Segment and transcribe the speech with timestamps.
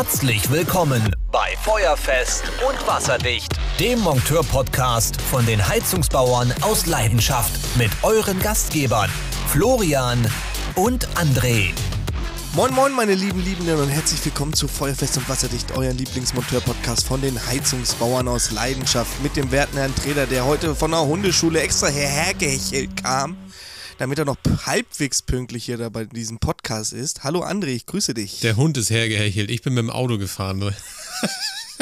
[0.00, 8.38] Herzlich willkommen bei Feuerfest und Wasserdicht, dem Monteur-Podcast von den Heizungsbauern aus Leidenschaft mit euren
[8.38, 9.10] Gastgebern
[9.48, 10.24] Florian
[10.76, 11.72] und André.
[12.54, 17.20] Moin Moin meine lieben Liebenden und herzlich willkommen zu Feuerfest und Wasserdicht, euren Lieblingsmonteur-Podcast von
[17.20, 21.88] den Heizungsbauern aus Leidenschaft mit dem werten Herrn Treder, der heute von der Hundeschule extra
[21.88, 23.36] hergehechelt kam
[23.98, 27.24] damit er noch halbwegs pünktlich hier da bei diesem Podcast ist.
[27.24, 28.40] Hallo André, ich grüße dich.
[28.40, 29.50] Der Hund ist hergehechelt.
[29.50, 30.74] Ich bin mit dem Auto gefahren.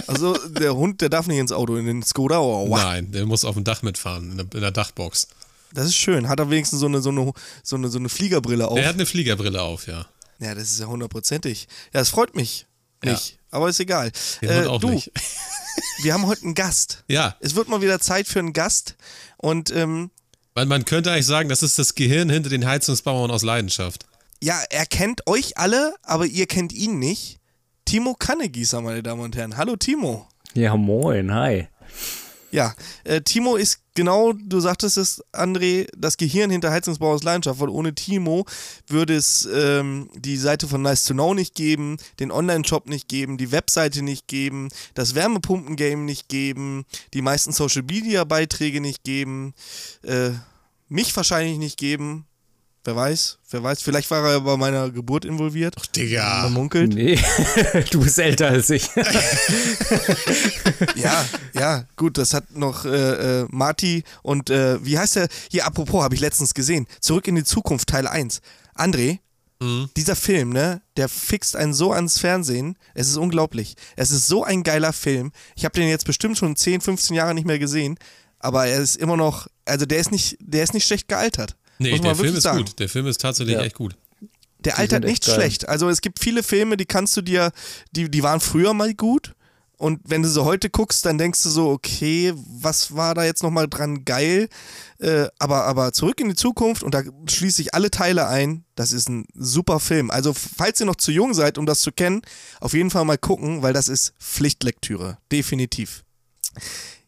[0.09, 2.83] Also der Hund, der darf nicht ins Auto, in den Skoda oder was?
[2.83, 5.27] Nein, der muss auf dem Dach mitfahren, in der, in der, Dachbox.
[5.73, 6.29] Das ist schön.
[6.29, 8.79] Hat er wenigstens so eine, so eine, so eine, so eine Fliegerbrille auf?
[8.79, 10.07] Er hat eine Fliegerbrille auf, ja.
[10.39, 11.67] Ja, das ist ja hundertprozentig.
[11.95, 12.67] Ja, das freut mich
[13.03, 13.31] nicht.
[13.31, 13.39] Ja.
[13.51, 14.13] Aber ist egal.
[14.43, 15.11] Äh, auch du, nicht.
[16.03, 17.05] wir haben heute einen Gast.
[17.09, 17.37] Ja.
[17.41, 18.97] Es wird mal wieder Zeit für einen Gast.
[19.39, 20.11] Und ähm,
[20.57, 24.07] man, man könnte eigentlich sagen, das ist das Gehirn hinter den Heizungsbauern aus Leidenschaft.
[24.43, 27.39] Ja, er kennt euch alle, aber ihr kennt ihn nicht.
[27.85, 29.57] Timo Kannegießer, meine Damen und Herren.
[29.57, 30.27] Hallo Timo.
[30.55, 31.69] Ja, moin, hi.
[32.57, 37.61] Ja, äh, Timo ist genau, du sagtest es, André, das Gehirn hinter Heizungsbau aus Leidenschaft,
[37.61, 38.47] weil ohne Timo
[38.87, 43.37] würde es ähm, die Seite von Nice to Know nicht geben, den Online-Shop nicht geben,
[43.37, 49.53] die Webseite nicht geben, das Wärmepumpen-Game nicht geben, die meisten Social-Media-Beiträge nicht geben,
[50.01, 50.31] äh,
[50.89, 52.25] mich wahrscheinlich nicht geben
[52.87, 53.83] Wer weiß, wer weiß.
[53.83, 55.75] Vielleicht war er bei meiner Geburt involviert.
[55.77, 56.43] Ach, Digga.
[56.45, 56.95] Man munkelt.
[56.95, 57.19] Nee,
[57.91, 58.89] du bist älter als ich.
[60.95, 65.27] ja, ja, gut, das hat noch äh, äh, Marty und äh, wie heißt der?
[65.51, 66.87] Hier, apropos, habe ich letztens gesehen.
[67.01, 68.41] Zurück in die Zukunft, Teil 1.
[68.77, 69.19] André,
[69.59, 69.91] mhm.
[69.97, 72.79] dieser Film, ne, der fixt einen so ans Fernsehen.
[72.95, 73.75] Es ist unglaublich.
[73.97, 75.33] Es ist so ein geiler Film.
[75.57, 77.99] Ich habe den jetzt bestimmt schon 10, 15 Jahre nicht mehr gesehen.
[78.39, 81.57] Aber er ist immer noch, also der ist nicht, der ist nicht schlecht gealtert.
[81.79, 82.59] Nee, der Film ist sagen.
[82.59, 82.79] gut.
[82.79, 83.63] Der Film ist tatsächlich ja.
[83.63, 83.97] echt gut.
[84.61, 85.69] Der altert nicht schlecht.
[85.69, 87.53] Also es gibt viele Filme, die kannst du dir,
[87.93, 89.35] die, die waren früher mal gut.
[89.79, 93.43] Und wenn du so heute guckst, dann denkst du so, okay, was war da jetzt
[93.43, 94.49] nochmal dran geil?
[94.99, 98.65] Äh, aber, aber zurück in die Zukunft und da schließe ich alle Teile ein.
[98.75, 100.11] Das ist ein super Film.
[100.11, 102.23] Also, falls ihr noch zu jung seid, um das zu kennen,
[102.61, 105.19] auf jeden Fall mal gucken, weil das ist Pflichtlektüre.
[105.31, 106.05] Definitiv.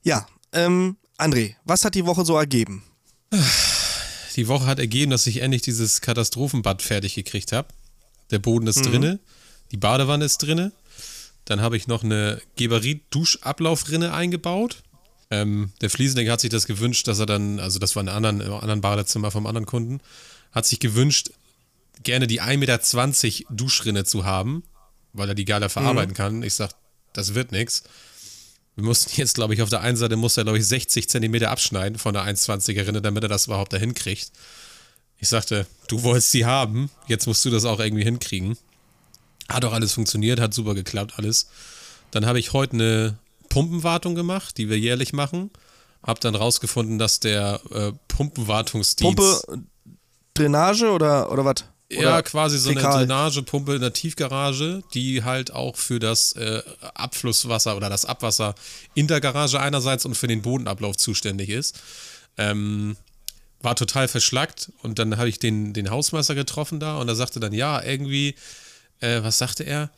[0.03, 2.83] Ja, ähm, André, was hat die Woche so ergeben?
[4.39, 7.69] die Woche hat ergeben, dass ich endlich dieses Katastrophenbad fertig gekriegt habe.
[8.31, 8.91] Der Boden ist mhm.
[8.91, 9.19] drinne,
[9.73, 10.71] die Badewanne ist drinne.
[11.45, 14.85] Dann habe ich noch eine Geberit-Duschablaufrinne eingebaut.
[15.31, 18.25] Ähm, der Fliesenleger hat sich das gewünscht, dass er dann, also das war in einem
[18.25, 20.01] anderen, anderen Badezimmer vom anderen Kunden,
[20.53, 21.31] hat sich gewünscht,
[22.05, 24.63] gerne die 1,20 Meter Duschrinne zu haben,
[25.15, 26.17] weil er die geiler verarbeiten mhm.
[26.17, 26.43] kann.
[26.45, 26.75] Ich sage,
[27.13, 27.83] das wird nichts.
[28.79, 31.51] Wir mussten jetzt, glaube ich, auf der einen Seite muss er, glaube ich, 60 Zentimeter
[31.51, 34.31] abschneiden von der 1,20er Rinne, damit er das überhaupt dahin kriegt.
[35.17, 38.57] Ich sagte, du wolltest sie haben, jetzt musst du das auch irgendwie hinkriegen.
[39.49, 41.49] Hat auch alles funktioniert, hat super geklappt, alles.
[42.13, 43.19] Dann habe ich heute eine
[43.49, 45.51] Pumpenwartung gemacht, die wir jährlich machen.
[46.05, 49.17] Hab dann rausgefunden, dass der äh, Pumpenwartungsdienst.
[49.17, 49.67] Pumpe,
[50.35, 51.65] Drainage oder, oder was?
[51.91, 52.85] Ja, quasi so Fäkal.
[52.85, 56.63] eine Drainagepumpe in der Tiefgarage, die halt auch für das äh,
[56.95, 58.55] Abflusswasser oder das Abwasser
[58.95, 61.81] in der Garage einerseits und für den Bodenablauf zuständig ist.
[62.37, 62.97] Ähm,
[63.61, 67.41] war total verschlackt und dann habe ich den, den Hausmeister getroffen da und er sagte
[67.41, 68.35] dann, ja, irgendwie,
[69.01, 69.91] äh, was sagte er?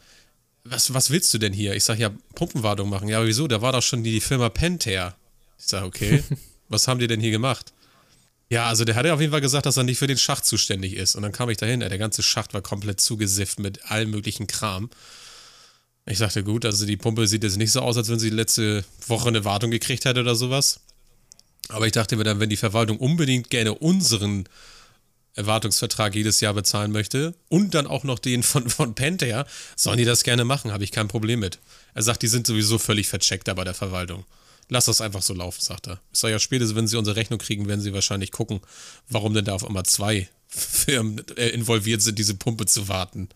[0.62, 1.74] Was, was willst du denn hier?
[1.74, 3.08] Ich sage, ja, Pumpenwartung machen.
[3.08, 3.48] Ja, wieso?
[3.48, 5.16] Da war doch schon die, die Firma Pentair.
[5.58, 6.22] Ich sage, okay,
[6.68, 7.72] was haben die denn hier gemacht?
[8.52, 10.94] Ja, also der hatte auf jeden Fall gesagt, dass er nicht für den Schacht zuständig
[10.94, 11.14] ist.
[11.14, 14.90] Und dann kam ich dahin, der ganze Schacht war komplett zugesifft mit allem möglichen Kram.
[16.04, 18.84] Ich sagte, gut, also die Pumpe sieht jetzt nicht so aus, als wenn sie letzte
[19.06, 20.80] Woche eine Wartung gekriegt hätte oder sowas.
[21.68, 24.48] Aber ich dachte mir dann, wenn die Verwaltung unbedingt gerne unseren
[25.34, 29.46] Erwartungsvertrag jedes Jahr bezahlen möchte und dann auch noch den von, von Pentair,
[29.76, 31.60] sollen die das gerne machen, habe ich kein Problem mit.
[31.94, 34.24] Er sagt, die sind sowieso völlig vercheckt da bei der Verwaltung
[34.70, 36.00] lass das einfach so laufen, sagt er.
[36.12, 38.60] Ich sage ja, spätestens, wenn sie unsere Rechnung kriegen, werden sie wahrscheinlich gucken,
[39.08, 43.28] warum denn da auf einmal zwei Firmen äh, involviert sind, diese Pumpe zu warten.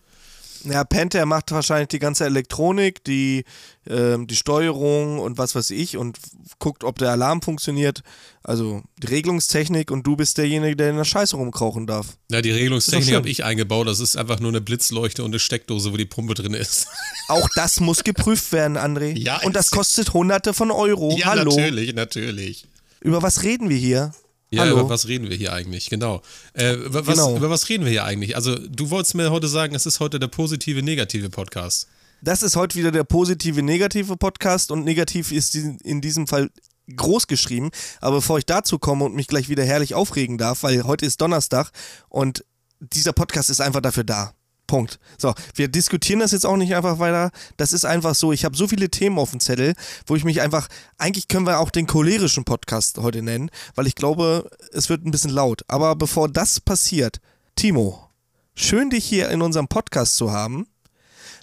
[0.65, 3.45] Ja, Panther macht wahrscheinlich die ganze Elektronik, die,
[3.85, 6.17] äh, die Steuerung und was weiß ich und
[6.59, 8.01] guckt, ob der Alarm funktioniert.
[8.43, 12.17] Also die Regelungstechnik und du bist derjenige, der in der Scheiße rumkrauchen darf.
[12.29, 13.87] Ja, die Regelungstechnik habe ich eingebaut.
[13.87, 16.87] Das ist einfach nur eine Blitzleuchte und eine Steckdose, wo die Pumpe drin ist.
[17.27, 19.17] Auch das muss geprüft werden, André.
[19.17, 21.15] Ja, und das kostet hunderte von Euro.
[21.17, 21.55] Ja, Hallo.
[21.55, 22.67] natürlich, natürlich.
[23.01, 24.13] Über was reden wir hier?
[24.51, 24.79] Ja, Hallo.
[24.79, 25.89] über was reden wir hier eigentlich?
[25.89, 26.21] Genau.
[26.53, 27.35] Äh, was, genau.
[27.35, 28.35] Über was reden wir hier eigentlich?
[28.35, 31.87] Also, du wolltest mir heute sagen, es ist heute der positive, negative Podcast.
[32.21, 36.51] Das ist heute wieder der positive, negative Podcast und negativ ist in diesem Fall
[36.95, 37.71] groß geschrieben.
[38.01, 41.21] Aber bevor ich dazu komme und mich gleich wieder herrlich aufregen darf, weil heute ist
[41.21, 41.71] Donnerstag
[42.09, 42.45] und
[42.79, 44.34] dieser Podcast ist einfach dafür da.
[44.67, 44.99] Punkt.
[45.17, 47.31] So, wir diskutieren das jetzt auch nicht einfach weiter.
[47.57, 48.31] Das ist einfach so.
[48.31, 49.73] Ich habe so viele Themen auf dem Zettel,
[50.05, 50.67] wo ich mich einfach.
[50.97, 55.11] Eigentlich können wir auch den cholerischen Podcast heute nennen, weil ich glaube, es wird ein
[55.11, 55.63] bisschen laut.
[55.67, 57.19] Aber bevor das passiert,
[57.55, 58.09] Timo,
[58.55, 60.67] schön dich hier in unserem Podcast zu haben.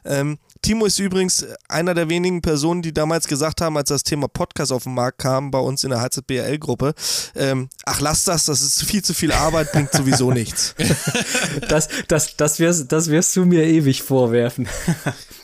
[0.04, 4.28] Ähm, Timo ist übrigens einer der wenigen Personen, die damals gesagt haben, als das Thema
[4.28, 6.94] Podcast auf den Markt kam, bei uns in der HZBL-Gruppe,
[7.34, 10.74] ähm, ach lass das, das ist viel zu viel Arbeit, bringt sowieso nichts.
[11.68, 14.68] Das, das, das, wirst, das wirst du mir ewig vorwerfen.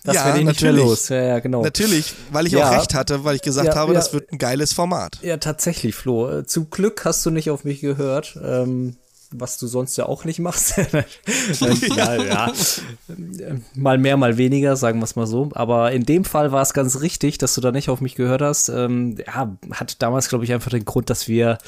[0.04, 1.10] Das ja, werde ich nicht mehr los.
[1.10, 1.62] Ja, ja, genau.
[1.62, 2.66] Natürlich, weil ich ja.
[2.66, 5.18] auch recht hatte, weil ich gesagt ja, habe, das wird ein geiles Format.
[5.20, 6.42] Ja, tatsächlich, Flo.
[6.42, 8.38] Zum Glück hast du nicht auf mich gehört.
[8.42, 8.96] Ähm,
[9.30, 10.76] was du sonst ja auch nicht machst.
[11.96, 12.52] ja, ja.
[13.74, 15.50] Mal mehr, mal weniger, sagen wir es mal so.
[15.54, 18.42] Aber in dem Fall war es ganz richtig, dass du da nicht auf mich gehört
[18.42, 18.68] hast.
[18.68, 21.58] Ähm, ja, hat damals, glaube ich, einfach den Grund, dass wir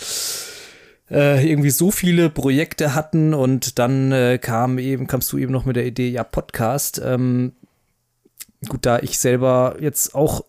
[1.10, 5.64] äh, irgendwie so viele Projekte hatten und dann äh, kam eben, kamst du eben noch
[5.64, 7.00] mit der Idee, ja, Podcast.
[7.04, 7.52] Ähm,
[8.68, 10.44] gut, da ich selber jetzt auch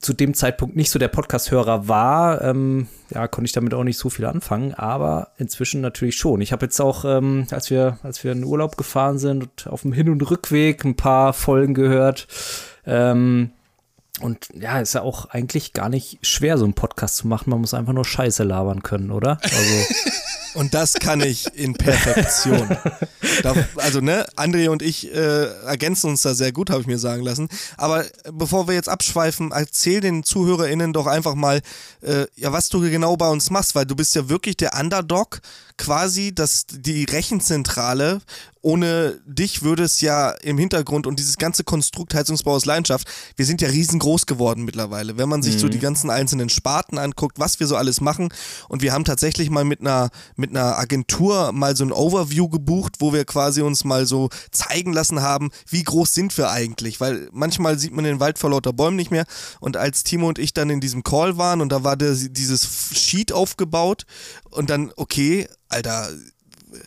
[0.00, 3.98] zu dem Zeitpunkt nicht so der Podcast-Hörer war, ähm, ja, konnte ich damit auch nicht
[3.98, 6.40] so viel anfangen, aber inzwischen natürlich schon.
[6.40, 9.66] Ich habe jetzt auch, ähm, als wir, als wir in den Urlaub gefahren sind und
[9.66, 12.26] auf dem Hin- und Rückweg ein paar Folgen gehört.
[12.86, 13.50] Ähm,
[14.20, 17.50] und ja, ist ja auch eigentlich gar nicht schwer, so einen Podcast zu machen.
[17.50, 19.38] Man muss einfach nur Scheiße labern können, oder?
[19.42, 19.94] Also.
[20.54, 22.76] Und das kann ich in Perfektion.
[23.76, 27.22] also, ne, André und ich äh, ergänzen uns da sehr gut, habe ich mir sagen
[27.22, 27.48] lassen.
[27.76, 31.62] Aber bevor wir jetzt abschweifen, erzähl den ZuhörerInnen doch einfach mal,
[32.02, 35.40] äh, ja, was du genau bei uns machst, weil du bist ja wirklich der Underdog
[35.78, 38.20] quasi dass die Rechenzentrale.
[38.64, 43.44] Ohne dich würde es ja im Hintergrund und dieses ganze Konstrukt Heizungsbau aus Leidenschaft, wir
[43.44, 45.18] sind ja riesengroß geworden mittlerweile.
[45.18, 45.58] Wenn man sich mhm.
[45.58, 48.28] so die ganzen einzelnen Sparten anguckt, was wir so alles machen.
[48.68, 52.96] Und wir haben tatsächlich mal mit einer, mit einer Agentur mal so ein Overview gebucht,
[53.00, 57.00] wo wir quasi uns mal so zeigen lassen haben, wie groß sind wir eigentlich.
[57.00, 59.24] Weil manchmal sieht man den Wald vor lauter Bäumen nicht mehr.
[59.58, 62.92] Und als Timo und ich dann in diesem Call waren und da war der, dieses
[62.92, 64.06] Sheet aufgebaut
[64.50, 66.08] und dann, okay, Alter,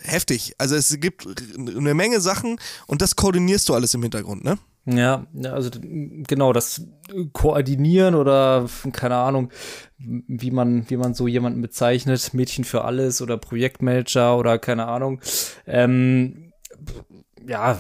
[0.01, 0.55] heftig.
[0.57, 1.27] Also es gibt
[1.57, 4.57] eine Menge Sachen und das koordinierst du alles im Hintergrund, ne?
[4.87, 6.83] Ja, also genau, das
[7.33, 9.49] Koordinieren oder keine Ahnung,
[9.97, 15.21] wie man, wie man so jemanden bezeichnet, Mädchen für alles oder Projektmanager oder keine Ahnung.
[15.65, 16.53] Ähm,
[17.47, 17.79] ja,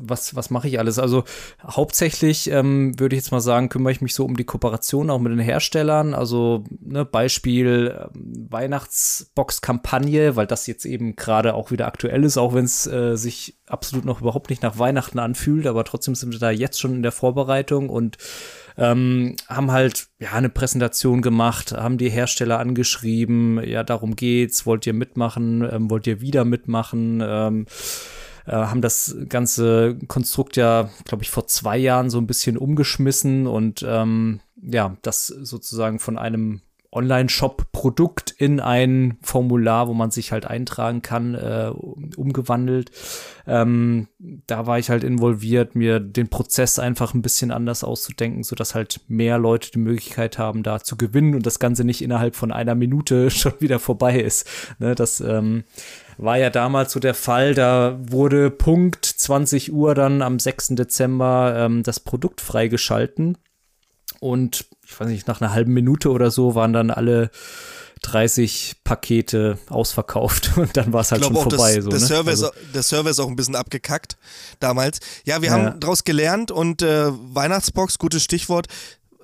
[0.00, 0.98] was, was mache ich alles?
[0.98, 1.24] Also
[1.62, 5.18] hauptsächlich ähm, würde ich jetzt mal sagen, kümmere ich mich so um die Kooperation auch
[5.18, 6.14] mit den Herstellern.
[6.14, 12.54] Also ne, Beispiel ähm, Weihnachtsbox-Kampagne, weil das jetzt eben gerade auch wieder aktuell ist, auch
[12.54, 16.38] wenn es äh, sich absolut noch überhaupt nicht nach Weihnachten anfühlt, aber trotzdem sind wir
[16.38, 18.16] da jetzt schon in der Vorbereitung und
[18.78, 24.86] ähm, haben halt ja eine Präsentation gemacht, haben die Hersteller angeschrieben, ja darum geht's, wollt
[24.86, 27.66] ihr mitmachen, ähm, wollt ihr wieder mitmachen, ähm,
[28.46, 33.46] äh, haben das ganze Konstrukt ja, glaube ich, vor zwei Jahren so ein bisschen umgeschmissen
[33.46, 36.60] und ähm, ja, das sozusagen von einem
[36.96, 41.70] Online-Shop-Produkt in ein Formular, wo man sich halt eintragen kann, äh,
[42.16, 42.90] umgewandelt.
[43.46, 48.74] Ähm, da war ich halt involviert, mir den Prozess einfach ein bisschen anders auszudenken, sodass
[48.74, 52.50] halt mehr Leute die Möglichkeit haben, da zu gewinnen und das Ganze nicht innerhalb von
[52.50, 54.48] einer Minute schon wieder vorbei ist.
[54.78, 55.64] Ne, das ähm,
[56.18, 57.54] war ja damals so der Fall.
[57.54, 60.68] Da wurde Punkt 20 Uhr dann am 6.
[60.68, 63.38] Dezember ähm, das Produkt freigeschalten.
[64.20, 67.30] Und ich weiß nicht, nach einer halben Minute oder so waren dann alle
[68.02, 71.76] 30 Pakete ausverkauft und dann war es halt schon vorbei.
[71.76, 72.06] Das, so, der, ne?
[72.06, 74.16] Server also, ist, der Server ist auch ein bisschen abgekackt
[74.60, 75.00] damals.
[75.24, 75.54] Ja, wir ja.
[75.54, 78.68] haben daraus gelernt und äh, Weihnachtsbox, gutes Stichwort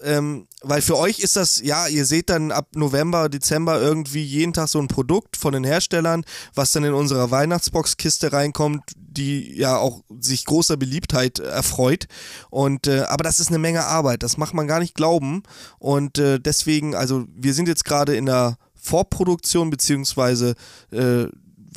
[0.03, 4.53] ähm, weil für euch ist das, ja, ihr seht dann ab November, Dezember irgendwie jeden
[4.53, 9.77] Tag so ein Produkt von den Herstellern, was dann in unserer Weihnachtsbox-Kiste reinkommt, die ja
[9.77, 12.07] auch sich großer Beliebtheit erfreut.
[12.51, 15.43] Und äh, aber das ist eine Menge Arbeit, das macht man gar nicht glauben.
[15.79, 20.55] Und äh, deswegen, also wir sind jetzt gerade in der Vorproduktion beziehungsweise
[20.91, 21.27] äh,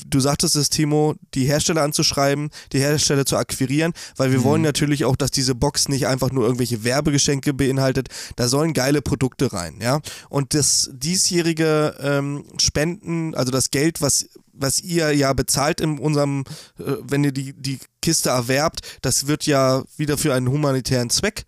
[0.07, 4.43] du sagtest es, Timo, die Hersteller anzuschreiben, die Hersteller zu akquirieren, weil wir mhm.
[4.43, 8.09] wollen natürlich auch, dass diese Box nicht einfach nur irgendwelche Werbegeschenke beinhaltet.
[8.35, 10.01] Da sollen geile Produkte rein, ja.
[10.29, 16.45] Und das diesjährige ähm, Spenden, also das Geld, was was ihr ja bezahlt in unserem,
[16.79, 21.45] äh, wenn ihr die, die Kiste erwerbt, das wird ja wieder für einen humanitären Zweck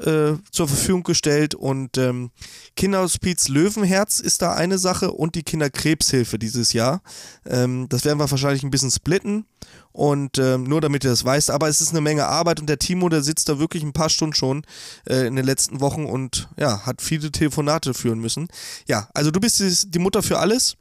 [0.00, 2.30] äh, zur Verfügung gestellt und ähm,
[2.76, 7.02] Kinderhospiz Löwenherz ist da eine Sache und die Kinderkrebshilfe dieses Jahr.
[7.46, 9.46] Ähm, das werden wir wahrscheinlich ein bisschen splitten
[9.92, 12.78] und ähm, nur damit ihr das weißt, aber es ist eine Menge Arbeit und der
[12.78, 14.64] Timo, der sitzt da wirklich ein paar Stunden schon
[15.08, 18.48] äh, in den letzten Wochen und ja, hat viele Telefonate führen müssen.
[18.86, 19.62] Ja, also du bist
[19.94, 20.76] die Mutter für alles.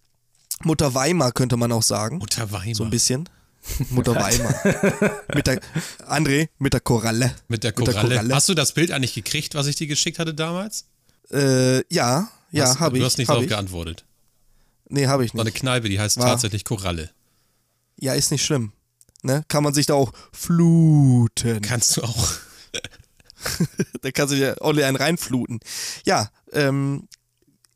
[0.63, 2.17] Mutter Weimar könnte man auch sagen.
[2.17, 2.75] Mutter Weimar.
[2.75, 3.29] So ein bisschen.
[3.89, 5.23] Mutter Weimar.
[5.35, 5.59] mit der,
[6.07, 7.35] André, mit der Koralle.
[7.47, 7.93] Mit der Koralle.
[7.93, 8.35] Mit der Koralle.
[8.35, 10.85] Hast du das Bild eigentlich gekriegt, was ich dir geschickt hatte damals?
[11.31, 13.01] Äh, ja, ja, habe ich.
[13.01, 14.05] Du hast nicht darauf geantwortet.
[14.89, 15.37] Nee, habe ich nicht.
[15.37, 16.27] War eine Kneipe, die heißt War.
[16.27, 17.11] tatsächlich Koralle.
[17.99, 18.71] Ja, ist nicht schlimm.
[19.21, 19.43] Ne?
[19.47, 21.61] Kann man sich da auch fluten.
[21.61, 22.27] Kannst du auch.
[24.01, 25.59] da kannst du dir ordentlich einen reinfluten.
[26.05, 27.07] Ja, ähm,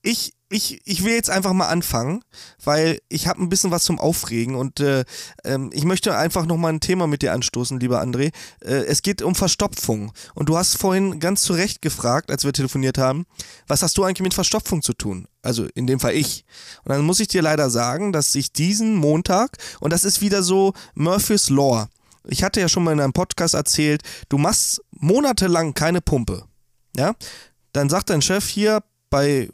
[0.02, 2.24] ich, ich, ich will jetzt einfach mal anfangen,
[2.64, 5.04] weil ich habe ein bisschen was zum Aufregen und äh,
[5.44, 8.32] ähm, ich möchte einfach nochmal ein Thema mit dir anstoßen, lieber André.
[8.64, 10.14] Äh, es geht um Verstopfung.
[10.36, 13.26] Und du hast vorhin ganz zu Recht gefragt, als wir telefoniert haben,
[13.68, 15.28] was hast du eigentlich mit Verstopfung zu tun?
[15.42, 16.46] Also in dem Fall ich.
[16.84, 20.44] Und dann muss ich dir leider sagen, dass ich diesen Montag, und das ist wieder
[20.44, 21.88] so Murphy's Law,
[22.26, 26.46] ich hatte ja schon mal in einem Podcast erzählt, du machst monatelang keine Pumpe.
[26.96, 27.16] Ja?
[27.74, 29.50] Dann sagt dein Chef hier bei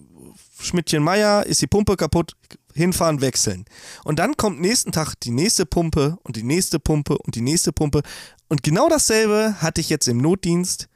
[0.59, 2.35] Schmidtchen Meier, ist die Pumpe kaputt,
[2.73, 3.65] hinfahren, wechseln.
[4.03, 7.71] Und dann kommt nächsten Tag die nächste Pumpe und die nächste Pumpe und die nächste
[7.71, 8.01] Pumpe.
[8.47, 10.87] Und genau dasselbe hatte ich jetzt im Notdienst.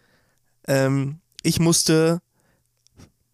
[0.67, 2.22] Ähm, ich musste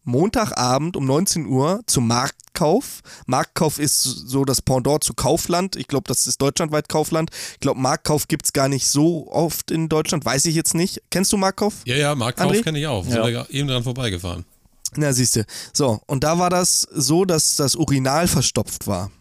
[0.03, 3.01] Montagabend um 19 Uhr zum Marktkauf.
[3.27, 5.75] Marktkauf ist so das Pendant zu Kaufland.
[5.75, 7.29] Ich glaube, das ist deutschlandweit Kaufland.
[7.53, 10.25] Ich glaube, Marktkauf gibt es gar nicht so oft in Deutschland.
[10.25, 11.01] Weiß ich jetzt nicht.
[11.11, 11.75] Kennst du Marktkauf?
[11.85, 13.05] Ja, ja, Marktkauf kenne ich auch.
[13.05, 13.11] Ja.
[13.11, 14.45] Sind wir eben dran vorbeigefahren.
[14.95, 15.45] Na, siehst du.
[15.73, 19.11] So, und da war das so, dass das Urinal verstopft war.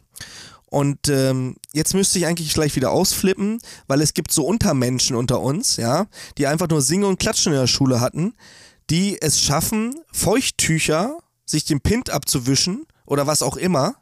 [0.70, 5.40] Und ähm, jetzt müsste ich eigentlich gleich wieder ausflippen, weil es gibt so Untermenschen unter
[5.40, 6.06] uns, ja,
[6.36, 8.34] die einfach nur Singen und Klatschen in der Schule hatten,
[8.90, 13.96] die es schaffen, Feuchttücher, sich den Pint abzuwischen oder was auch immer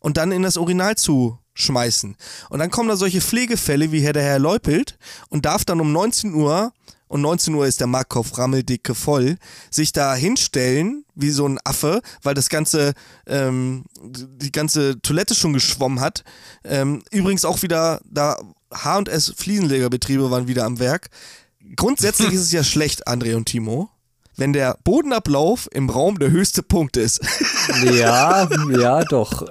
[0.00, 2.16] und dann in das Urinal zu schmeißen.
[2.50, 4.98] Und dann kommen da solche Pflegefälle wie Herr der Herr Leupelt
[5.28, 6.72] und darf dann um 19 Uhr
[7.14, 9.36] und 19 Uhr ist der Markov rammeldicke voll,
[9.70, 12.92] sich da hinstellen wie so ein Affe, weil das ganze,
[13.28, 16.24] ähm, die ganze Toilette schon geschwommen hat.
[16.64, 18.36] Ähm, übrigens auch wieder da
[18.72, 21.08] H&S Fliesenlegerbetriebe waren wieder am Werk.
[21.76, 23.90] Grundsätzlich ist es ja schlecht, André und Timo,
[24.36, 27.20] wenn der Bodenablauf im Raum der höchste Punkt ist.
[27.94, 29.46] Ja, ja, doch.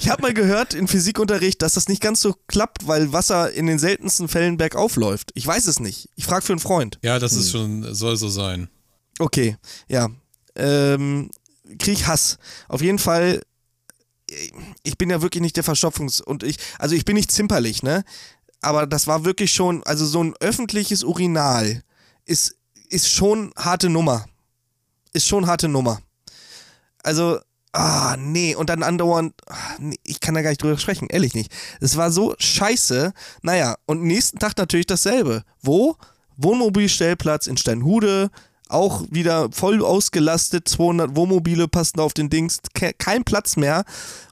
[0.00, 3.66] Ich habe mal gehört in Physikunterricht, dass das nicht ganz so klappt, weil Wasser in
[3.66, 5.30] den seltensten Fällen bergauf läuft.
[5.34, 6.08] Ich weiß es nicht.
[6.16, 6.98] Ich frage für einen Freund.
[7.02, 8.68] Ja, das ist schon, soll so sein.
[9.20, 9.56] Okay,
[9.88, 10.08] ja.
[10.56, 11.30] Ähm,
[11.78, 12.38] krieg ich Hass.
[12.68, 13.42] Auf jeden Fall,
[14.82, 18.04] ich bin ja wirklich nicht der Verstopfungs- und ich, also ich bin nicht zimperlich, ne?
[18.60, 21.82] Aber das war wirklich schon, also so ein öffentliches Urinal
[22.24, 22.57] ist
[22.88, 24.26] ist schon harte Nummer.
[25.12, 26.00] Ist schon harte Nummer.
[27.02, 27.38] Also,
[27.72, 29.56] ah, nee, und dann andauernd, ah,
[30.04, 31.52] ich kann da gar nicht drüber sprechen, ehrlich nicht.
[31.80, 33.12] Es war so scheiße.
[33.42, 35.44] Naja, und nächsten Tag natürlich dasselbe.
[35.62, 35.96] Wo?
[36.36, 38.30] Wohnmobilstellplatz in Steinhude,
[38.68, 42.60] auch wieder voll ausgelastet, 200 Wohnmobile passen auf den Dings,
[42.98, 43.84] kein Platz mehr.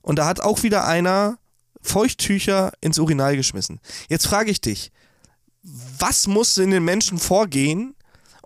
[0.02, 1.38] Und da hat auch wieder einer
[1.82, 3.80] Feuchttücher ins Urinal geschmissen.
[4.08, 4.92] Jetzt frage ich dich,
[5.62, 7.95] was muss in den Menschen vorgehen,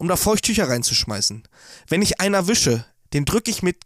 [0.00, 1.42] um da Feuchttücher reinzuschmeißen.
[1.86, 3.76] Wenn ich einen erwische, den drücke ich mit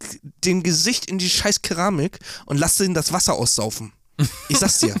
[0.45, 3.91] dem Gesicht in die scheiß Keramik und lasse ihn das Wasser aussaufen.
[4.47, 4.95] Ich sag's dir.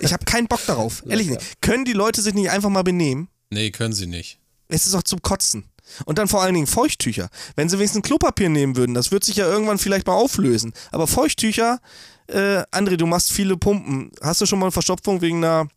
[0.00, 1.04] Ich habe keinen Bock darauf.
[1.06, 1.60] Ehrlich nicht.
[1.60, 3.28] Können die Leute sich nicht einfach mal benehmen?
[3.50, 4.40] Nee, können sie nicht.
[4.68, 5.68] Es ist auch zum Kotzen.
[6.06, 7.28] Und dann vor allen Dingen Feuchttücher.
[7.54, 10.72] Wenn sie wenigstens Klopapier nehmen würden, das wird sich ja irgendwann vielleicht mal auflösen.
[10.90, 11.80] Aber Feuchttücher,
[12.28, 14.10] äh, André, du machst viele Pumpen.
[14.22, 15.68] Hast du schon mal eine Verstopfung wegen einer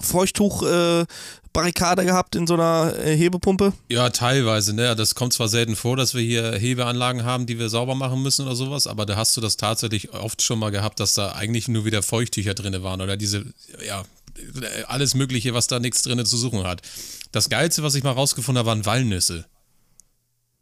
[0.00, 3.72] Feuchttuch-Barrikade äh, gehabt in so einer äh, Hebepumpe?
[3.88, 4.74] Ja, teilweise.
[4.74, 4.94] Ne?
[4.96, 8.46] Das kommt zwar selten vor, dass wir hier Hebeanlagen haben, die wir sauber machen müssen
[8.46, 11.68] oder sowas, aber da hast du das tatsächlich oft schon mal gehabt, dass da eigentlich
[11.68, 13.44] nur wieder Feuchttücher drin waren oder diese,
[13.86, 14.04] ja,
[14.86, 16.82] alles Mögliche, was da nichts drin zu suchen hat.
[17.32, 19.46] Das Geilste, was ich mal rausgefunden habe, waren Walnüsse.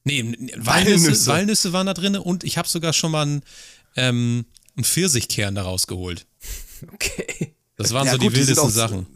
[0.05, 0.23] Nee,
[0.57, 1.27] Walnüsse, Walnüsse.
[1.27, 3.43] Walnüsse waren da drin und ich habe sogar schon mal einen,
[3.97, 4.47] ähm,
[4.77, 6.27] einen Pfirsichkern daraus geholt.
[6.95, 7.55] Okay.
[7.77, 9.07] Das waren ja, so gut, die wildesten Sachen.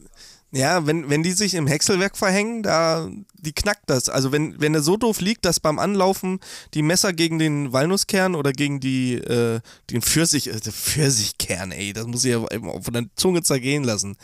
[0.52, 4.08] Ja, wenn, wenn die sich im Häckselwerk verhängen, da, die knackt das.
[4.08, 6.38] Also wenn, wenn er so doof liegt, dass beim Anlaufen
[6.72, 9.60] die Messer gegen den Walnusskern oder gegen die, äh,
[9.90, 14.16] den Pfirsich, äh, Pfirsichkern, ey, das muss ich ja von der Zunge zergehen lassen.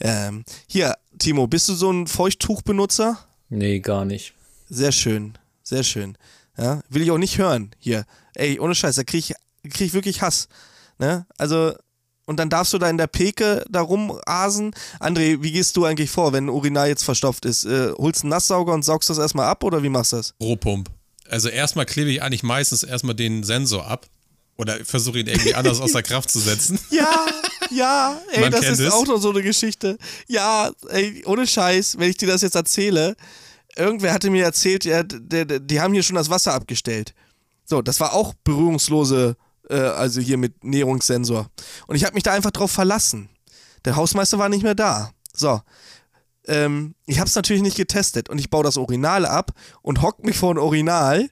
[0.00, 3.18] Ähm, hier, Timo, bist du so ein Feuchttuchbenutzer?
[3.48, 4.34] Nee, gar nicht.
[4.70, 6.16] Sehr schön, sehr schön.
[6.56, 7.72] Ja, will ich auch nicht hören.
[7.78, 8.04] Hier,
[8.34, 10.48] ey, ohne Scheiß, da krieg ich, krieg ich wirklich Hass.
[10.98, 11.26] Ne?
[11.36, 11.74] Also,
[12.26, 14.74] und dann darfst du da in der Peke da rumasen.
[15.00, 17.64] André, wie gehst du eigentlich vor, wenn ein Urinal jetzt verstopft ist?
[17.64, 20.34] Äh, holst einen Nasssauger und saugst das erstmal ab oder wie machst du das?
[20.40, 20.88] Rohpump.
[21.28, 24.06] Also erstmal klebe ich eigentlich meistens erstmal den Sensor ab.
[24.56, 26.78] Oder versuche ihn irgendwie anders aus der Kraft zu setzen.
[26.90, 27.26] Ja,
[27.70, 28.92] ja, ey, Man das ist es.
[28.92, 29.98] auch noch so eine Geschichte.
[30.28, 33.16] Ja, ey, ohne Scheiß, wenn ich dir das jetzt erzähle,
[33.76, 37.14] irgendwer hatte mir erzählt, ja, die, die haben hier schon das Wasser abgestellt.
[37.64, 39.36] So, das war auch berührungslose
[39.68, 41.50] äh, also hier mit Näherungssensor.
[41.86, 43.28] Und ich habe mich da einfach drauf verlassen.
[43.84, 45.10] Der Hausmeister war nicht mehr da.
[45.32, 45.60] So.
[46.46, 49.52] Ähm, ich habe es natürlich nicht getestet und ich baue das Original ab
[49.82, 51.30] und hock mich vor ein Original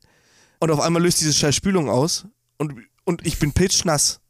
[0.58, 2.74] und auf einmal löst diese scheiß Spülung aus und,
[3.04, 4.20] und ich bin pitchnass.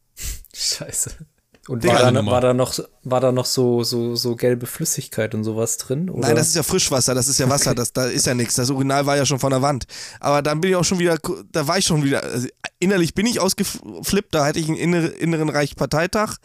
[0.55, 1.27] Scheiße.
[1.69, 5.45] Und war da, war da, noch, war da noch so, so, so gelbe Flüssigkeit und
[5.45, 6.11] sowas drin?
[6.11, 6.27] Oder?
[6.27, 7.77] Nein, das ist ja Frischwasser, das ist ja Wasser, okay.
[7.77, 8.57] das, da ist ja nichts.
[8.57, 9.85] Das Original war ja schon von der Wand.
[10.19, 11.19] Aber dann bin ich auch schon wieder,
[11.53, 12.49] da war ich schon wieder, also
[12.81, 16.39] innerlich bin ich ausgeflippt, da hatte ich einen inneren Reichsparteitag.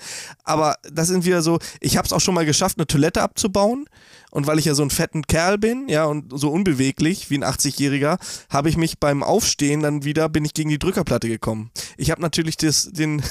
[0.43, 3.85] Aber das sind wieder so, ich habe es auch schon mal geschafft, eine Toilette abzubauen.
[4.29, 7.45] Und weil ich ja so ein fetten Kerl bin, ja, und so unbeweglich wie ein
[7.45, 8.19] 80-Jähriger,
[8.49, 11.71] habe ich mich beim Aufstehen dann wieder, bin ich gegen die Drückerplatte gekommen.
[11.95, 13.23] Ich habe natürlich das, den,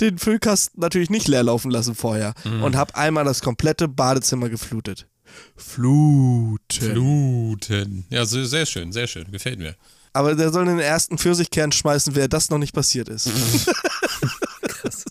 [0.00, 2.62] den Füllkasten natürlich nicht leer laufen lassen vorher mhm.
[2.62, 5.06] und habe einmal das komplette Badezimmer geflutet.
[5.56, 6.58] Fluten.
[6.68, 8.04] Fluten.
[8.10, 9.30] Ja, sehr schön, sehr schön.
[9.30, 9.76] Gefällt mir.
[10.12, 13.30] Aber der soll den ersten Pfirsichkern schmeißen, wer das noch nicht passiert ist.
[14.62, 15.04] Krass.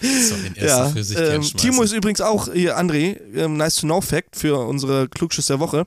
[0.00, 4.36] Den ersten ja, ähm, Timo ist übrigens auch, hier, André, ähm, nice to know Fact
[4.36, 5.86] für unsere Klugschiss der Woche.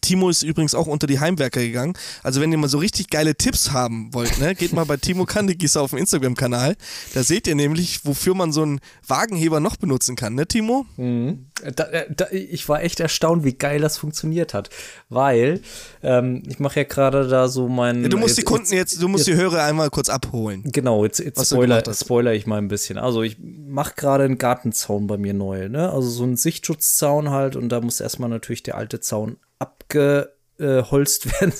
[0.00, 1.94] Timo ist übrigens auch unter die Heimwerker gegangen.
[2.22, 5.24] Also wenn ihr mal so richtig geile Tipps haben wollt, ne, geht mal bei Timo
[5.24, 6.76] Kandegießer auf dem Instagram-Kanal.
[7.14, 10.86] Da seht ihr nämlich, wofür man so einen Wagenheber noch benutzen kann, ne, Timo?
[10.96, 11.46] Mhm.
[11.76, 14.70] Da, äh, da, ich war echt erstaunt, wie geil das funktioniert hat.
[15.08, 15.60] Weil
[16.02, 18.02] ähm, ich mache ja gerade da so meinen.
[18.02, 20.62] Ja, du musst jetzt, die Kunden jetzt, du musst jetzt, die Hörer einmal kurz abholen.
[20.64, 22.98] Genau, jetzt, jetzt spoiler, spoiler ich mal ein bisschen.
[22.98, 25.90] Also ich mache gerade einen Gartenzaun bei mir neu, ne?
[25.90, 31.52] Also so einen Sichtschutzzaun halt und da muss erstmal natürlich der alte Zaun abgeholzt werden,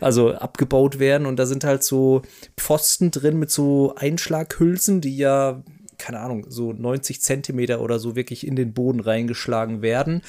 [0.00, 1.26] also abgebaut werden.
[1.26, 2.22] Und da sind halt so
[2.56, 5.62] Pfosten drin mit so Einschlaghülsen, die ja
[5.98, 10.22] keine Ahnung, so 90 Zentimeter oder so wirklich in den Boden reingeschlagen werden.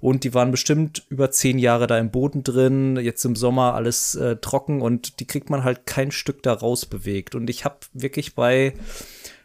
[0.00, 2.96] Und die waren bestimmt über zehn Jahre da im Boden drin.
[2.96, 6.86] Jetzt im Sommer alles äh, trocken und die kriegt man halt kein Stück da raus
[6.86, 7.34] bewegt.
[7.34, 8.74] Und ich habe wirklich bei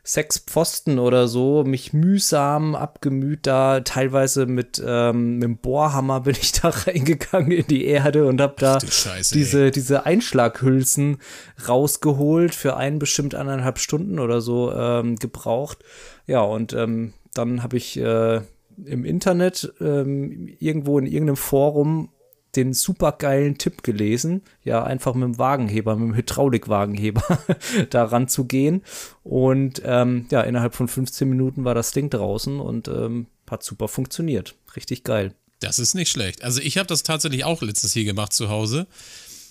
[0.05, 6.35] sechs Pfosten oder so, mich mühsam abgemüht da, teilweise mit, ähm, mit dem Bohrhammer bin
[6.39, 11.19] ich da reingegangen in die Erde und habe da Scheiße, diese, diese Einschlaghülsen
[11.67, 15.79] rausgeholt, für ein bestimmt anderthalb Stunden oder so ähm, gebraucht.
[16.27, 18.41] Ja, und ähm, dann habe ich äh,
[18.85, 22.09] im Internet ähm, irgendwo in irgendeinem Forum
[22.55, 27.39] den supergeilen Tipp gelesen, ja, einfach mit dem Wagenheber, mit dem Hydraulikwagenheber
[27.89, 28.83] da ranzugehen.
[29.23, 33.87] Und ähm, ja, innerhalb von 15 Minuten war das Ding draußen und ähm, hat super
[33.87, 34.55] funktioniert.
[34.75, 35.33] Richtig geil.
[35.59, 36.43] Das ist nicht schlecht.
[36.43, 38.87] Also ich habe das tatsächlich auch letztens hier gemacht zu Hause.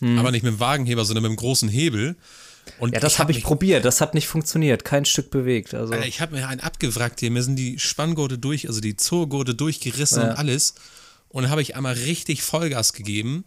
[0.00, 0.18] Hm.
[0.18, 2.16] Aber nicht mit dem Wagenheber, sondern mit dem großen Hebel.
[2.78, 3.84] Und ja, das habe hab ich probiert.
[3.84, 4.84] Das hat nicht funktioniert.
[4.84, 5.74] Kein Stück bewegt.
[5.74, 5.94] Also.
[5.94, 7.30] Alter, ich habe mir einen abgewrackt hier.
[7.30, 10.30] Mir sind die Spanngurte durch, also die Zurgurte durchgerissen ja.
[10.30, 10.74] und alles.
[11.32, 13.44] Und dann habe ich einmal richtig Vollgas gegeben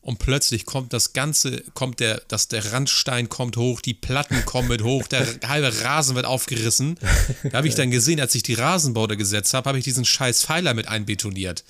[0.00, 4.68] und plötzlich kommt das Ganze, kommt der, dass der Randstein kommt hoch, die Platten kommen
[4.68, 6.98] mit hoch, der halbe Rasen wird aufgerissen.
[7.42, 10.44] Da habe ich dann gesehen, als ich die Rasenbaude gesetzt habe, habe ich diesen scheiß
[10.44, 11.64] Pfeiler mit einbetoniert.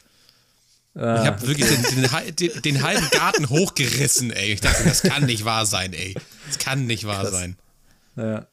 [0.95, 1.21] Ah.
[1.21, 4.53] Ich habe wirklich den, den, den, halben Garten hochgerissen, ey.
[4.53, 6.15] Ich dachte, das kann nicht wahr sein, ey.
[6.47, 7.33] Das kann nicht wahr Krass.
[7.33, 7.57] sein.
[8.17, 8.47] Ja.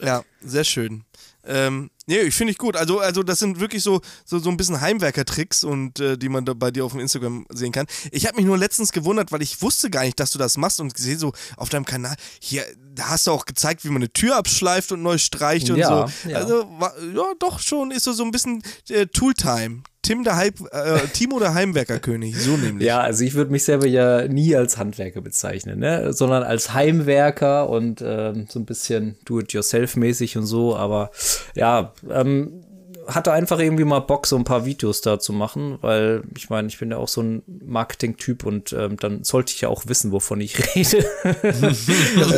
[0.00, 1.04] Ja, sehr schön.
[1.48, 2.76] Ähm, nee, ich finde ich gut.
[2.76, 6.44] Also, also das sind wirklich so, so, so ein bisschen Heimwerker-Tricks und äh, die man
[6.44, 7.86] da bei dir auf dem Instagram sehen kann.
[8.12, 10.78] Ich habe mich nur letztens gewundert, weil ich wusste gar nicht, dass du das machst
[10.78, 12.64] und sehe so auf deinem Kanal, hier,
[12.98, 16.08] da hast du auch gezeigt, wie man eine Tür abschleift und neu streicht und ja,
[16.08, 16.28] so.
[16.28, 16.38] Ja.
[16.38, 16.68] Also,
[17.14, 19.82] ja, doch schon ist so, so ein bisschen äh, Tooltime.
[20.02, 22.86] Tim der Heim, äh, Timo der Heimwerkerkönig, so nämlich.
[22.86, 26.12] Ja, also ich würde mich selber ja nie als Handwerker bezeichnen, ne?
[26.12, 30.76] sondern als Heimwerker und ähm, so ein bisschen do-it-yourself-mäßig und so.
[30.76, 31.10] Aber
[31.54, 32.64] ja, ähm,
[33.08, 36.68] hatte einfach irgendwie mal Bock, so ein paar Videos da zu machen, weil ich meine,
[36.68, 40.12] ich bin ja auch so ein Marketing-Typ und ähm, dann sollte ich ja auch wissen,
[40.12, 41.04] wovon ich rede.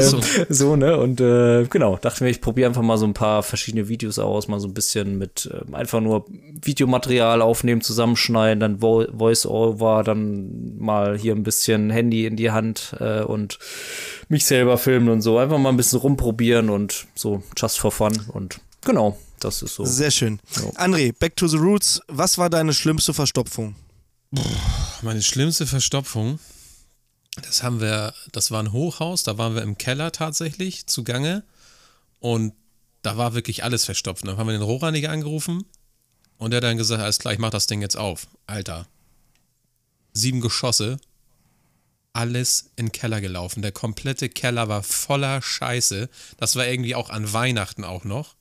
[0.01, 0.17] so.
[0.19, 0.77] Ähm, so.
[0.77, 0.97] ne?
[0.97, 4.47] Und äh, genau, dachte mir, ich probiere einfach mal so ein paar verschiedene Videos aus,
[4.47, 6.27] mal so ein bisschen mit äh, einfach nur
[6.63, 12.95] Videomaterial aufnehmen, zusammenschneiden, dann Vo Voice-Over, dann mal hier ein bisschen Handy in die Hand
[13.01, 13.59] äh, und
[14.29, 15.39] mich selber filmen und so.
[15.39, 19.19] Einfach mal ein bisschen rumprobieren und so just for fun und genau.
[19.41, 19.85] Das ist so.
[19.87, 20.39] Sehr schön.
[20.57, 20.85] Ja.
[20.85, 22.01] André, back to the roots.
[22.09, 23.75] Was war deine schlimmste Verstopfung?
[25.03, 26.39] Meine schlimmste Verstopfung,
[27.43, 31.43] das haben wir, das war ein Hochhaus, da waren wir im Keller tatsächlich zugange
[32.21, 32.53] und
[33.03, 34.27] da war wirklich alles verstopft.
[34.27, 35.65] Dann haben wir den Rohrreiniger angerufen
[36.37, 38.29] und der hat dann gesagt, alles klar, ich mach das Ding jetzt auf.
[38.47, 38.87] Alter.
[40.13, 40.99] Sieben Geschosse,
[42.13, 43.63] alles in den Keller gelaufen.
[43.63, 46.09] Der komplette Keller war voller Scheiße.
[46.37, 48.37] Das war irgendwie auch an Weihnachten auch noch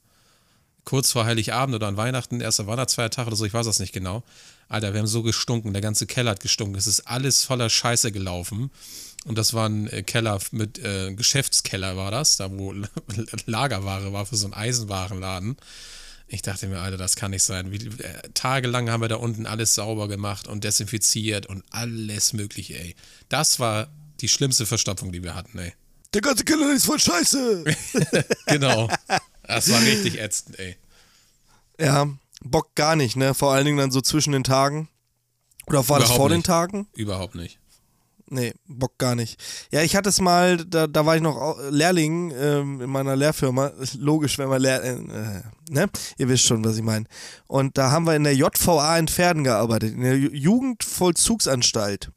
[0.90, 4.24] kurz vor Heiligabend oder an Weihnachten, erster Weihnachtsfeiertag oder so, ich weiß das nicht genau.
[4.70, 6.76] Alter, wir haben so gestunken, der ganze Keller hat gestunken.
[6.76, 8.72] Es ist alles voller Scheiße gelaufen.
[9.26, 12.74] Und das war ein äh, Keller mit äh, Geschäftskeller war das, da wo
[13.46, 15.58] Lagerware war für so einen Eisenwarenladen.
[16.28, 17.72] Ich dachte mir, Alter, das kann nicht sein.
[17.72, 22.80] Wie, äh, tagelang haben wir da unten alles sauber gemacht und desinfiziert und alles Mögliche,
[22.80, 22.96] ey.
[23.30, 23.90] Das war
[24.22, 25.72] die schlimmste Verstopfung, die wir hatten, ey.
[26.16, 27.64] Der ganze Keller ist voll scheiße.
[28.48, 28.90] genau.
[29.50, 30.76] Das war richtig ätzend, ey.
[31.80, 32.08] Ja,
[32.44, 33.34] Bock gar nicht, ne?
[33.34, 34.90] Vor allen Dingen dann so zwischen den Tagen.
[35.66, 36.38] Oder war Überhaupt das vor nicht.
[36.38, 36.88] den Tagen?
[36.96, 37.60] Überhaupt nicht.
[38.28, 39.42] Nee, Bock gar nicht.
[39.72, 43.72] Ja, ich hatte es mal, da, da war ich noch Lehrling ähm, in meiner Lehrfirma.
[43.98, 44.84] Logisch, wenn man Lehr...
[44.84, 45.90] Äh, ne?
[46.20, 47.06] Ihr wisst schon, was ich meine.
[47.48, 52.12] Und da haben wir in der JVA in Pferden gearbeitet, in der Jugendvollzugsanstalt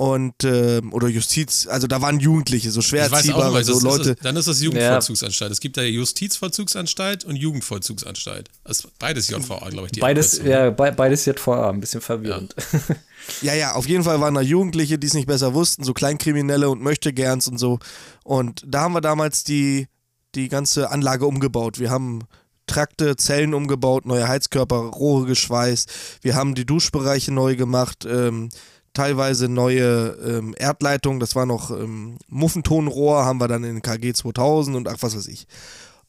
[0.00, 4.12] und äh, oder Justiz, also da waren Jugendliche, so schwer erziehbare, so Leute.
[4.12, 5.50] Ist, dann ist das Jugendvollzugsanstalt.
[5.50, 5.52] Ja.
[5.52, 8.48] Es gibt da Justizvollzugsanstalt und Jugendvollzugsanstalt.
[8.64, 10.00] Das ist beides JVA, glaube ich.
[10.00, 12.54] beides, ja, be beides JVA, ein bisschen verwirrend.
[12.72, 12.96] Ja.
[13.52, 16.70] ja, ja, auf jeden Fall waren da Jugendliche, die es nicht besser wussten, so Kleinkriminelle
[16.70, 17.78] und Möchtegerns und so.
[18.24, 19.86] Und da haben wir damals die,
[20.34, 21.78] die ganze Anlage umgebaut.
[21.78, 22.20] Wir haben
[22.66, 25.90] Trakte, Zellen umgebaut, neue Heizkörper, Rohre geschweißt.
[26.22, 28.06] Wir haben die Duschbereiche neu gemacht.
[28.08, 28.48] Ähm,
[28.92, 34.76] teilweise neue ähm, Erdleitungen, das war noch ähm, Muffentonrohr, haben wir dann in KG 2000
[34.76, 35.46] und ach was weiß ich.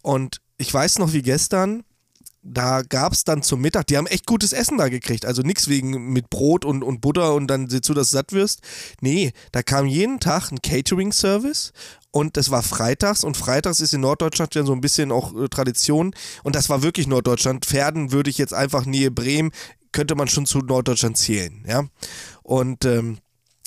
[0.02, 1.84] Und ich weiß noch wie gestern,
[2.44, 5.26] da gab es dann zum Mittag, die haben echt gutes Essen da gekriegt.
[5.26, 8.34] Also nichts wegen mit Brot und, und Butter und dann sieh zu, dass du satt
[8.34, 8.62] wirst.
[9.00, 11.72] Nee, da kam jeden Tag ein Catering-Service
[12.10, 15.50] und das war freitags und freitags ist in Norddeutschland ja so ein bisschen auch äh,
[15.50, 17.66] Tradition und das war wirklich Norddeutschland.
[17.66, 19.52] Pferden würde ich jetzt einfach Nähe Bremen,
[19.92, 21.86] könnte man schon zu Norddeutschland zählen, ja.
[22.44, 23.20] Und ähm,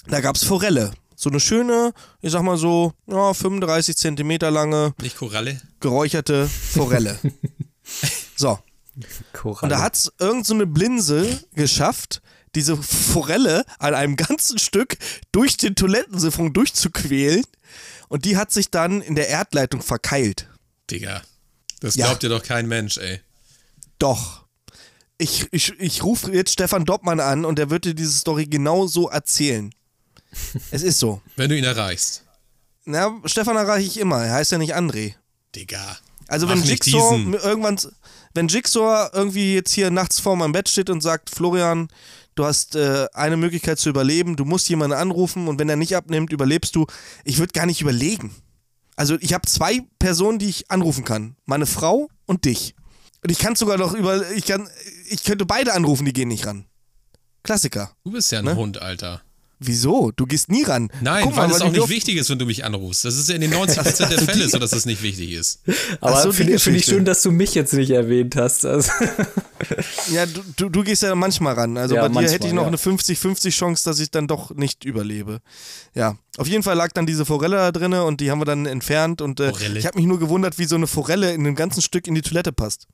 [0.06, 0.92] da gab es Forelle.
[1.16, 4.94] So eine schöne, ich sag mal so, ja, 35 Zentimeter lange.
[5.00, 5.60] Nicht Koralle?
[5.80, 7.18] Geräucherte Forelle.
[8.37, 8.58] so.
[9.32, 9.62] Koralle.
[9.62, 12.20] Und da hat es irgendeine so Blinse geschafft,
[12.54, 14.96] diese Forelle an einem ganzen Stück
[15.32, 17.44] durch den Toilettensiphon durchzuquälen.
[18.08, 20.48] Und die hat sich dann in der Erdleitung verkeilt.
[20.90, 21.22] Digga,
[21.80, 22.28] das glaubt ja.
[22.28, 23.20] dir doch kein Mensch, ey.
[23.98, 24.43] Doch
[25.24, 28.87] ich, ich, ich rufe jetzt Stefan Doppmann an und er wird dir diese Story genau
[28.87, 29.74] so erzählen.
[30.70, 31.22] es ist so.
[31.37, 32.24] Wenn du ihn erreichst.
[32.84, 34.22] Na, Stefan erreiche ich immer.
[34.22, 35.14] Er heißt ja nicht André.
[35.54, 35.98] Digga.
[36.26, 37.78] Also wenn Jigsaw irgendwann,
[38.34, 41.88] wenn Jigsaw irgendwie jetzt hier nachts vor meinem Bett steht und sagt, Florian,
[42.34, 45.96] du hast äh, eine Möglichkeit zu überleben, du musst jemanden anrufen und wenn er nicht
[45.96, 46.87] abnimmt, überlebst du.
[47.24, 48.34] Ich würde gar nicht überlegen.
[48.96, 51.37] Also ich habe zwei Personen, die ich anrufen kann.
[51.46, 52.74] Meine Frau und dich.
[53.22, 54.68] Und ich kann sogar noch über, ich kann,
[55.08, 56.66] ich könnte beide anrufen, die gehen nicht ran.
[57.42, 57.92] Klassiker.
[58.04, 58.56] Du bist ja ein ne?
[58.56, 59.22] Hund, Alter.
[59.60, 60.10] Wieso?
[60.14, 60.90] Du gehst nie ran.
[61.00, 63.04] Nein, Guck weil es auch nicht wichtig ist, wenn du mich anrufst.
[63.04, 65.60] Das ist ja in den 90% der Fälle so, dass es nicht wichtig ist.
[66.00, 68.66] Aber so, finde find ich schön, dass du mich jetzt nicht erwähnt hast.
[68.66, 68.90] Also.
[70.12, 71.78] Ja, du, du, du, gehst ja manchmal ran.
[71.78, 72.68] Also ja, bei dir manchmal, hätte ich noch ja.
[72.68, 75.40] eine 50-50 Chance, dass ich dann doch nicht überlebe.
[75.94, 78.66] Ja, auf jeden Fall lag dann diese Forelle da drin und die haben wir dann
[78.66, 79.22] entfernt.
[79.22, 82.06] Und äh, ich habe mich nur gewundert, wie so eine Forelle in einem ganzen Stück
[82.06, 82.86] in die Toilette passt.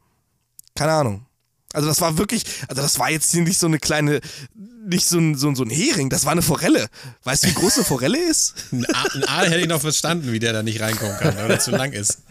[0.76, 1.26] Keine Ahnung.
[1.72, 4.20] Also das war wirklich, also das war jetzt hier nicht so eine kleine,
[4.54, 6.88] nicht so ein, so, so ein Hering, das war eine Forelle.
[7.24, 8.54] Weißt du, wie groß eine Forelle ist?
[8.72, 8.84] ein,
[9.26, 11.92] Aal hätte ich noch verstanden, wie der da nicht reinkommen kann, weil er zu lang
[11.92, 12.22] ist.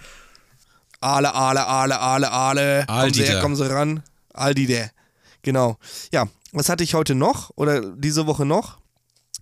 [1.02, 2.86] Aale, Aale, Aale, Aale, Aale.
[2.86, 4.04] Kommen Sie her, kommen Sie ran.
[4.34, 4.92] Aldi der.
[5.42, 5.78] Genau.
[6.12, 8.80] Ja, was hatte ich heute noch oder diese Woche noch?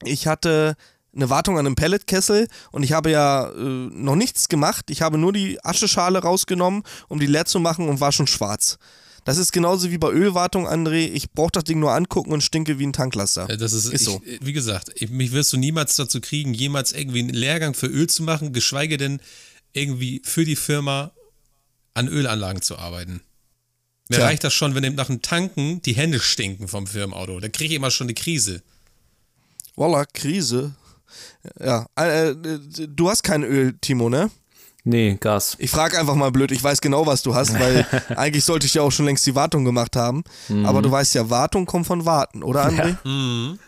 [0.03, 0.75] Ich hatte
[1.15, 4.91] eine Wartung an einem Pelletkessel und ich habe ja äh, noch nichts gemacht.
[4.91, 8.77] Ich habe nur die Ascheschale rausgenommen, um die leer zu machen und war schon schwarz.
[9.27, 11.09] Das ist genauso wie bei Ölwartung, André.
[11.11, 13.45] Ich brauche das Ding nur angucken und stinke wie ein Tanklaster.
[13.47, 14.21] Das ist, ist so.
[14.39, 18.23] wie gesagt, mich wirst du niemals dazu kriegen, jemals irgendwie einen Lehrgang für Öl zu
[18.23, 19.19] machen, geschweige denn
[19.73, 21.11] irgendwie für die Firma
[21.93, 23.19] an Ölanlagen zu arbeiten.
[24.07, 24.27] Mir Tja.
[24.27, 27.41] reicht das schon, wenn nach dem Tanken die Hände stinken vom Firmenauto.
[27.41, 28.61] Da kriege ich immer schon eine Krise.
[29.75, 30.73] Voila, Krise.
[31.59, 34.31] Ja, äh, äh, du hast kein Öl, Timo, ne?
[34.87, 35.57] Nee, Gas.
[35.59, 38.73] Ich frage einfach mal blöd, ich weiß genau, was du hast, weil eigentlich sollte ich
[38.73, 40.23] ja auch schon längst die Wartung gemacht haben.
[40.47, 40.65] Mhm.
[40.65, 42.95] Aber du weißt ja, Wartung kommt von Warten, oder André?
[43.03, 43.11] Ja.
[43.11, 43.59] Mhm.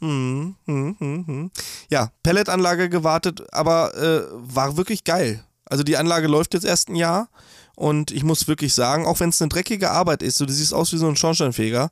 [0.00, 1.50] Mhm, mhm, mhm, mhm.
[1.90, 5.44] ja, Pelletanlage gewartet, aber äh, war wirklich geil.
[5.66, 7.28] Also die Anlage läuft jetzt erst ein Jahr
[7.74, 10.72] und ich muss wirklich sagen, auch wenn es eine dreckige Arbeit ist, so du siehst
[10.72, 11.90] aus wie so ein Schornsteinfeger,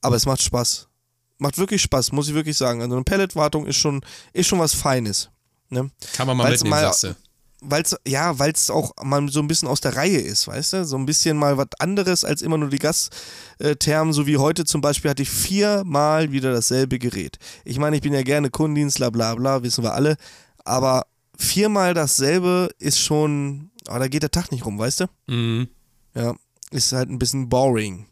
[0.00, 0.88] aber es macht Spaß.
[1.36, 2.80] Macht wirklich Spaß, muss ich wirklich sagen.
[2.80, 4.00] Also eine Pelletwartung ist schon,
[4.32, 5.28] ist schon was Feines.
[5.68, 5.90] Ne?
[6.14, 7.16] Kann man mal Weil's mitnehmen, mal, sagst
[7.62, 10.72] weil es ja, weil es auch mal so ein bisschen aus der Reihe ist, weißt
[10.74, 10.84] du?
[10.84, 14.80] So ein bisschen mal was anderes als immer nur die Gasthermen, so wie heute zum
[14.80, 17.38] Beispiel hatte ich viermal wieder dasselbe Gerät.
[17.64, 20.16] Ich meine, ich bin ja gerne Kundendienstler, bla bla, wissen wir alle,
[20.64, 21.06] aber
[21.38, 25.06] viermal dasselbe ist schon, oh, da geht der Tag nicht rum, weißt du?
[25.26, 25.68] Mhm.
[26.14, 26.34] Ja,
[26.70, 28.06] ist halt ein bisschen boring.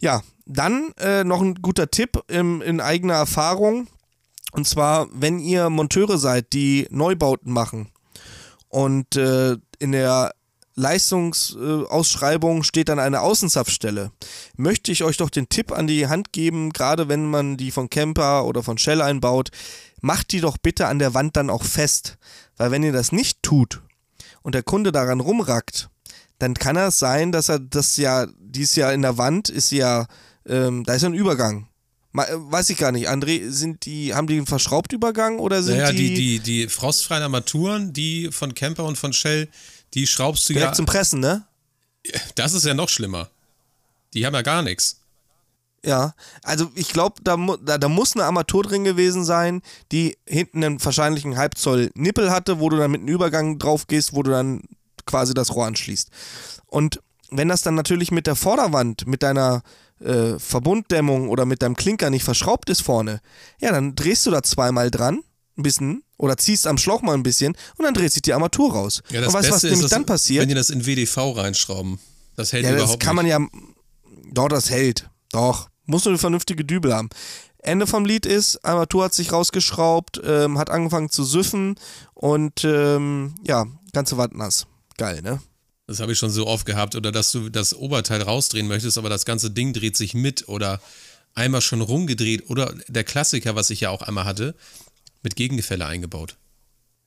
[0.00, 3.88] Ja, dann äh, noch ein guter Tipp im, in eigener Erfahrung.
[4.52, 7.91] Und zwar, wenn ihr Monteure seid, die Neubauten machen,
[8.72, 10.34] und äh, in der
[10.74, 14.12] Leistungsausschreibung steht dann eine Außenzapfstelle.
[14.56, 17.90] Möchte ich euch doch den Tipp an die Hand geben, gerade wenn man die von
[17.90, 19.50] Camper oder von Shell einbaut,
[20.00, 22.16] macht die doch bitte an der Wand dann auch fest.
[22.56, 23.82] Weil wenn ihr das nicht tut
[24.40, 25.90] und der Kunde daran rumrackt,
[26.38, 30.06] dann kann es sein, dass er das ja, dies Jahr in der Wand ist ja,
[30.46, 31.68] ähm, da ist ein Übergang.
[32.14, 35.92] Äh, weiß ich gar nicht, André, sind die, haben die einen Verschraubtübergang oder sind naja,
[35.92, 36.14] die.
[36.14, 39.48] die, die, die frostfreien Armaturen, die von Camper und von Shell,
[39.94, 40.76] die schraubst du direkt ja.
[40.76, 41.44] zum Pressen, ne?
[42.34, 43.30] Das ist ja noch schlimmer.
[44.14, 44.98] Die haben ja gar nichts.
[45.84, 50.62] Ja, also ich glaube, da, da, da, muss eine Armatur drin gewesen sein, die hinten
[50.62, 54.22] einen wahrscheinlich einen Halbzoll Nippel hatte, wo du dann mit einem Übergang drauf gehst, wo
[54.22, 54.62] du dann
[55.06, 56.10] quasi das Rohr anschließt.
[56.66, 59.62] Und wenn das dann natürlich mit der Vorderwand, mit deiner
[60.02, 63.20] äh, Verbunddämmung oder mit deinem Klinker nicht verschraubt ist vorne,
[63.60, 65.22] ja, dann drehst du da zweimal dran,
[65.56, 68.72] ein bisschen, oder ziehst am Schlauch mal ein bisschen und dann dreht sich die Armatur
[68.72, 69.02] raus.
[69.10, 70.42] Ja, das und weißt du, was nämlich das, dann passiert?
[70.42, 71.98] Wenn die das in WDV reinschrauben.
[72.36, 73.32] Das hält ja, überhaupt das kann nicht.
[73.32, 73.62] man ja.
[74.32, 75.10] Doch, das hält.
[75.30, 75.68] Doch.
[75.84, 77.10] Muss nur eine vernünftige Dübel haben.
[77.58, 81.76] Ende vom Lied ist, Armatur hat sich rausgeschraubt, ähm, hat angefangen zu süffen
[82.14, 84.66] und ähm, ja, ganze Wand nass.
[84.96, 85.40] Geil, ne?
[85.92, 86.94] Das habe ich schon so oft gehabt.
[86.94, 90.80] Oder dass du das Oberteil rausdrehen möchtest, aber das ganze Ding dreht sich mit oder
[91.34, 92.48] einmal schon rumgedreht.
[92.50, 94.54] Oder der Klassiker, was ich ja auch einmal hatte,
[95.22, 96.36] mit Gegengefälle eingebaut.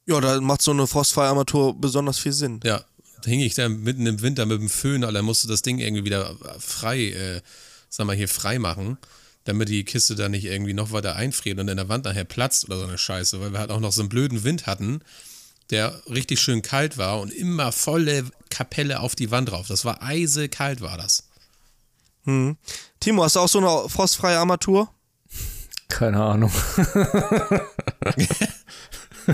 [0.08, 2.60] Ja, da macht so eine frostfreie Armatur besonders viel Sinn.
[2.64, 2.86] Ja,
[3.24, 6.06] da hing ich da mitten im Winter mit dem Föhn, Alter, musste das Ding irgendwie
[6.06, 7.42] wieder frei, äh,
[7.90, 8.98] sag mal hier, frei machen,
[9.46, 12.66] damit die Kiste da nicht irgendwie noch weiter einfriert und in der Wand nachher platzt
[12.66, 15.02] oder so eine Scheiße, weil wir halt auch noch so einen blöden Wind hatten,
[15.72, 19.68] der richtig schön kalt war und immer volle Kapelle auf die Wand drauf.
[19.68, 21.24] Das war eisekalt, war das.
[22.24, 22.56] Hm.
[23.02, 24.90] Timo, hast du auch so eine frostfreie Armatur?
[25.90, 26.50] Keine Ahnung.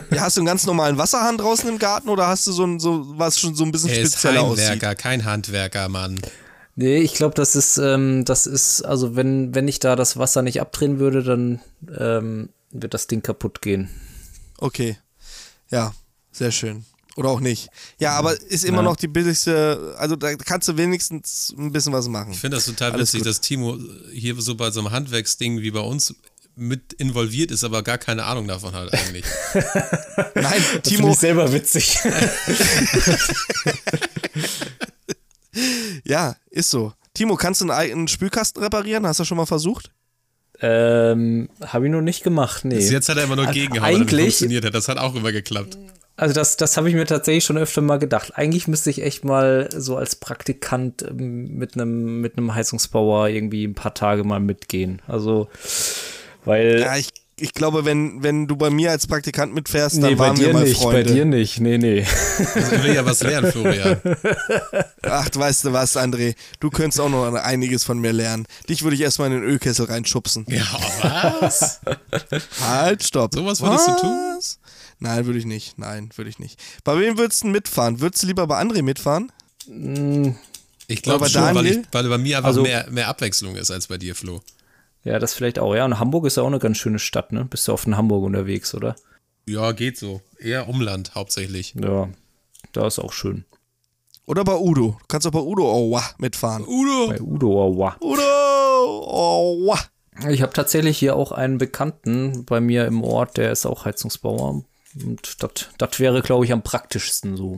[0.09, 2.79] ja, hast du einen ganz normalen Wasserhahn draußen im Garten oder hast du so, ein,
[2.79, 4.81] so was schon so ein bisschen er spezieller aussieht?
[4.97, 6.19] kein Handwerker, Mann.
[6.75, 10.41] Nee, ich glaube, das ist, ähm, das ist, also wenn, wenn ich da das Wasser
[10.41, 11.61] nicht abdrehen würde, dann
[11.95, 13.87] ähm, wird das Ding kaputt gehen.
[14.57, 14.97] Okay.
[15.69, 15.93] Ja,
[16.31, 16.85] sehr schön.
[17.17, 17.69] Oder auch nicht.
[17.99, 18.83] Ja, aber ist immer ja.
[18.83, 22.31] noch die billigste, also da kannst du wenigstens ein bisschen was machen.
[22.31, 23.27] Ich finde das total Alles witzig, gut.
[23.27, 23.77] dass Timo
[24.13, 26.15] hier so bei so einem Handwerksding wie bei uns
[26.55, 29.25] mit involviert ist, aber gar keine Ahnung davon hat eigentlich.
[30.35, 31.07] Nein, Timo.
[31.07, 31.99] Das ich selber witzig.
[36.03, 36.93] ja, ist so.
[37.13, 39.05] Timo, kannst du einen eigenen Spülkasten reparieren?
[39.05, 39.91] Hast du schon mal versucht?
[40.61, 42.75] Ähm, habe ich noch nicht gemacht, nee.
[42.75, 44.75] Bis jetzt hat er immer nur also eigentlich funktioniert hat.
[44.75, 45.77] Das hat auch immer geklappt.
[46.21, 48.33] Also das, das habe ich mir tatsächlich schon öfter mal gedacht.
[48.35, 53.65] Eigentlich müsste ich echt mal so als Praktikant ähm, mit einem mit einem Heizungsbauer irgendwie
[53.65, 55.01] ein paar Tage mal mitgehen.
[55.07, 55.47] Also
[56.45, 60.19] weil ja, ich, ich glaube, wenn, wenn du bei mir als Praktikant mitfährst, dann nee,
[60.19, 61.05] waren wir mal nicht, Freunde.
[61.05, 62.05] Bei dir nicht, nee, nee.
[62.37, 63.99] Also ich will ja was lernen, Florian.
[65.01, 66.35] Ach, weißt du was, André?
[66.59, 68.45] Du könntest auch noch einiges von mir lernen.
[68.69, 70.45] Dich würde ich erstmal in den Ölkessel reinschubsen.
[70.49, 70.67] Ja,
[71.39, 71.79] was?
[72.61, 73.33] halt, stopp.
[73.33, 73.95] Sowas würdest was?
[73.95, 74.39] du tun?
[75.01, 75.79] Nein, würde ich nicht.
[75.79, 76.61] Nein, würde ich nicht.
[76.83, 78.01] Bei wem würdest du mitfahren?
[78.01, 79.31] Würdest du lieber bei André mitfahren?
[80.87, 83.87] Ich glaube schon, weil, ich, weil bei mir einfach also, mehr, mehr Abwechslung ist als
[83.87, 84.41] bei dir, Flo.
[85.03, 85.73] Ja, das vielleicht auch.
[85.73, 87.45] Ja, und Hamburg ist ja auch eine ganz schöne Stadt, ne?
[87.45, 88.95] Bist du auf in Hamburg unterwegs, oder?
[89.47, 90.21] Ja, geht so.
[90.37, 91.73] Eher Umland hauptsächlich.
[91.73, 92.07] Ja,
[92.71, 93.45] da ist auch schön.
[94.27, 94.97] Oder bei Udo.
[94.99, 96.63] Du kannst auch bei Udo Owa mitfahren.
[96.67, 97.07] Udo!
[97.07, 97.97] Bei Udo Owa.
[97.99, 98.21] Udo
[99.07, 99.79] Owa.
[100.29, 104.63] Ich habe tatsächlich hier auch einen Bekannten bei mir im Ort, der ist auch Heizungsbauer.
[104.95, 105.37] Und
[105.77, 107.57] das wäre, glaube ich, am praktischsten so.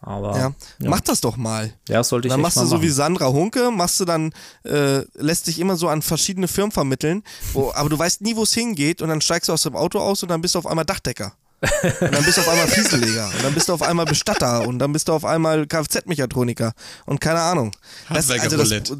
[0.00, 0.54] Aber ja.
[0.78, 0.90] ja.
[0.90, 1.72] mach das doch mal.
[1.88, 2.82] Ja, sollte ich Dann machst du so machen.
[2.82, 4.32] wie Sandra Hunke, machst du dann,
[4.64, 8.44] äh, lässt dich immer so an verschiedene Firmen vermitteln, wo, aber du weißt nie, wo
[8.44, 10.66] es hingeht und dann steigst du aus dem Auto aus und dann bist du auf
[10.66, 11.32] einmal Dachdecker.
[11.60, 14.78] und dann bist du auf einmal Fieseleger und dann bist du auf einmal Bestatter und
[14.78, 16.72] dann bist du auf einmal Kfz-Mechatroniker
[17.04, 17.72] und keine Ahnung.
[18.08, 18.92] Handwerkerroulette.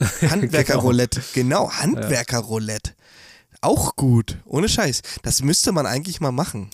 [0.00, 2.94] Also Handwerkerroulette, genau, Handwerkerroulette.
[3.60, 5.02] Auch gut, ohne Scheiß.
[5.22, 6.70] Das müsste man eigentlich mal machen.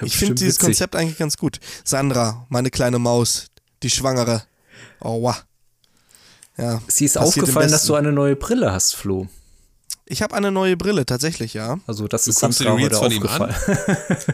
[0.00, 0.66] Ich finde dieses witzig.
[0.66, 1.60] Konzept eigentlich ganz gut.
[1.84, 3.46] Sandra, meine kleine Maus,
[3.82, 4.42] die Schwangere.
[5.00, 5.44] Oh, wow.
[6.56, 9.28] Ja, Sie ist aufgefallen, dass du eine neue Brille hast, Flo.
[10.06, 11.78] Ich habe eine neue Brille, tatsächlich, ja.
[11.86, 13.54] Also das du ist Sandra heute aufgefallen.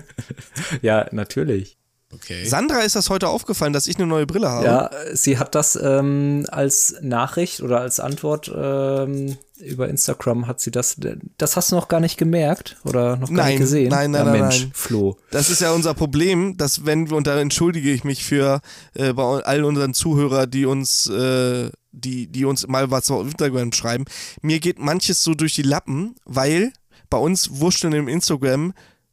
[0.82, 1.76] ja, natürlich.
[2.14, 2.44] Okay.
[2.44, 4.64] Sandra ist das heute aufgefallen, dass ich eine neue Brille habe.
[4.64, 10.70] Ja, sie hat das ähm, als Nachricht oder als Antwort ähm, über Instagram hat sie
[10.70, 10.96] das.
[11.38, 13.88] Das hast du noch gar nicht gemerkt oder noch gar nein, nicht gesehen?
[13.88, 14.70] Nein, nein, ja, nein, Mensch, nein.
[14.74, 15.16] Flo.
[15.30, 18.60] Das ist ja unser Problem, dass wenn und da entschuldige ich mich für
[18.94, 23.72] äh, bei all unseren Zuhörer, die uns äh, die die uns mal was auf Instagram
[23.72, 24.04] schreiben.
[24.42, 26.72] Mir geht manches so durch die Lappen, weil
[27.08, 28.72] bei uns wurschteln im Instagram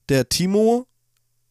[0.10, 0.88] der Timo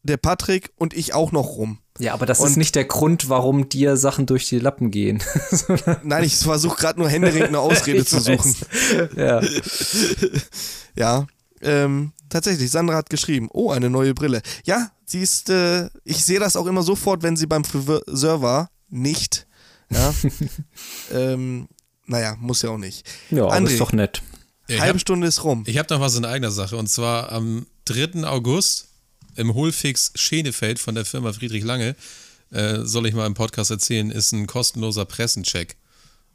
[0.02, 1.78] der Patrick und ich auch noch rum.
[1.98, 5.22] Ja, aber das und ist nicht der Grund, warum dir Sachen durch die Lappen gehen.
[6.02, 8.54] Nein, ich versuche gerade nur händeringend eine Ausrede zu suchen.
[9.16, 9.42] Ja.
[10.96, 11.26] ja.
[11.60, 14.40] Ähm, tatsächlich, Sandra hat geschrieben, oh, eine neue Brille.
[14.64, 18.70] Ja, sie ist, äh, ich sehe das auch immer sofort, wenn sie beim Friseur war.
[18.88, 19.46] Nicht.
[19.90, 20.14] Ja.
[21.12, 21.68] ähm,
[22.06, 23.06] naja, muss ja auch nicht.
[23.30, 24.22] Ja, André, aber ist doch nett.
[24.70, 25.64] Halbe hab, Stunde ist rum.
[25.66, 26.76] Ich habe noch was in eigener Sache.
[26.76, 28.24] Und zwar am 3.
[28.24, 28.89] August
[29.40, 31.96] im Hohlfix Schenefeld von der Firma Friedrich Lange,
[32.52, 35.76] äh, soll ich mal im Podcast erzählen, ist ein kostenloser Pressencheck.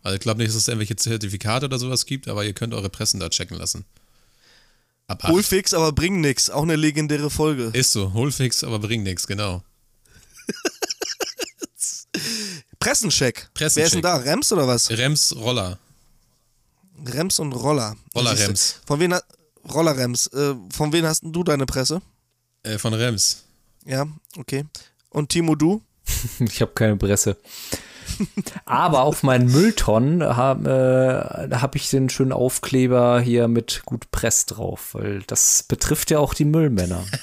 [0.01, 2.89] Also ich glaube nicht, dass es irgendwelche Zertifikate oder sowas gibt, aber ihr könnt eure
[2.89, 3.85] Pressen da checken lassen.
[5.23, 6.49] Hohlfix, aber bring nix.
[6.49, 7.71] Auch eine legendäre Folge.
[7.73, 8.13] Ist so.
[8.13, 9.63] Hohlfix, aber bring nix, genau.
[12.79, 13.49] Pressencheck.
[13.53, 13.75] Pressencheck.
[13.75, 14.15] Wer ist denn da?
[14.17, 14.89] Rems oder was?
[14.89, 15.77] Rems Roller.
[17.05, 17.95] Rems und Roller.
[18.15, 18.81] Roller Rems.
[18.87, 19.15] Von wem
[19.71, 20.27] Roller Rems.
[20.27, 22.01] Äh, von wem hast du deine Presse?
[22.65, 23.43] Äh, von Rems.
[23.85, 24.65] Ja, okay.
[25.09, 25.81] Und Timo, du?
[26.39, 27.37] ich habe keine Presse.
[28.65, 34.45] Aber auf meinen Mülltonnen habe äh, hab ich den schönen Aufkleber hier mit gut Press
[34.45, 37.05] drauf, weil das betrifft ja auch die Müllmänner.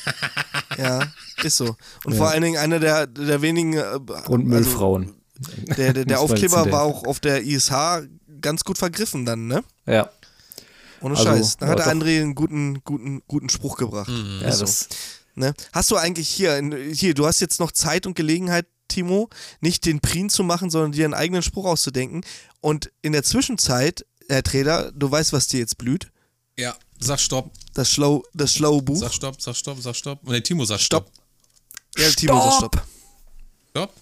[0.79, 1.03] Ja,
[1.43, 1.77] ist so.
[2.05, 2.19] Und ja.
[2.19, 3.75] vor allen Dingen einer der, der wenigen.
[3.75, 5.13] Äh, Und Müllfrauen.
[5.69, 7.71] Also, der der, der Aufkleber war auch auf der ISH
[8.41, 9.63] ganz gut vergriffen dann, ne?
[9.85, 10.09] Ja.
[11.03, 11.59] Ohne also, Scheiß.
[11.59, 14.09] Da hat der André einen guten, guten, guten Spruch gebracht.
[14.09, 14.41] Mhm.
[14.41, 14.63] Ja, so.
[14.63, 14.89] das.
[15.35, 15.55] Ne?
[15.73, 16.61] Hast du eigentlich hier,
[16.93, 20.93] hier, du hast jetzt noch Zeit und Gelegenheit, Timo, nicht den Prien zu machen, sondern
[20.93, 22.23] dir einen eigenen Spruch auszudenken.
[22.61, 26.13] Und in der Zwischenzeit, Herr Trader, du weißt, was dir jetzt blüht.
[26.59, 27.51] Ja, sag Stopp.
[27.75, 28.99] Das, Schlau, das schlaue Buch.
[28.99, 30.21] Sag Stopp, sag Stopp, sag Stopp.
[30.27, 31.11] Der Timo sagt Stopp.
[31.11, 31.99] Stopp.
[31.99, 32.83] Ja, Timo sagt Stopp.
[33.71, 33.93] Stopp.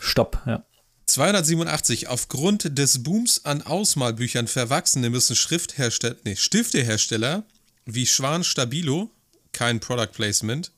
[0.00, 0.64] Stopp, ja.
[1.06, 2.08] 287.
[2.08, 7.44] Aufgrund des Booms an Ausmalbüchern für Erwachsene müssen Schrifthersteller, nee, Stiftehersteller
[7.84, 9.10] wie Schwan Stabilo,
[9.56, 10.70] kein Product Placement,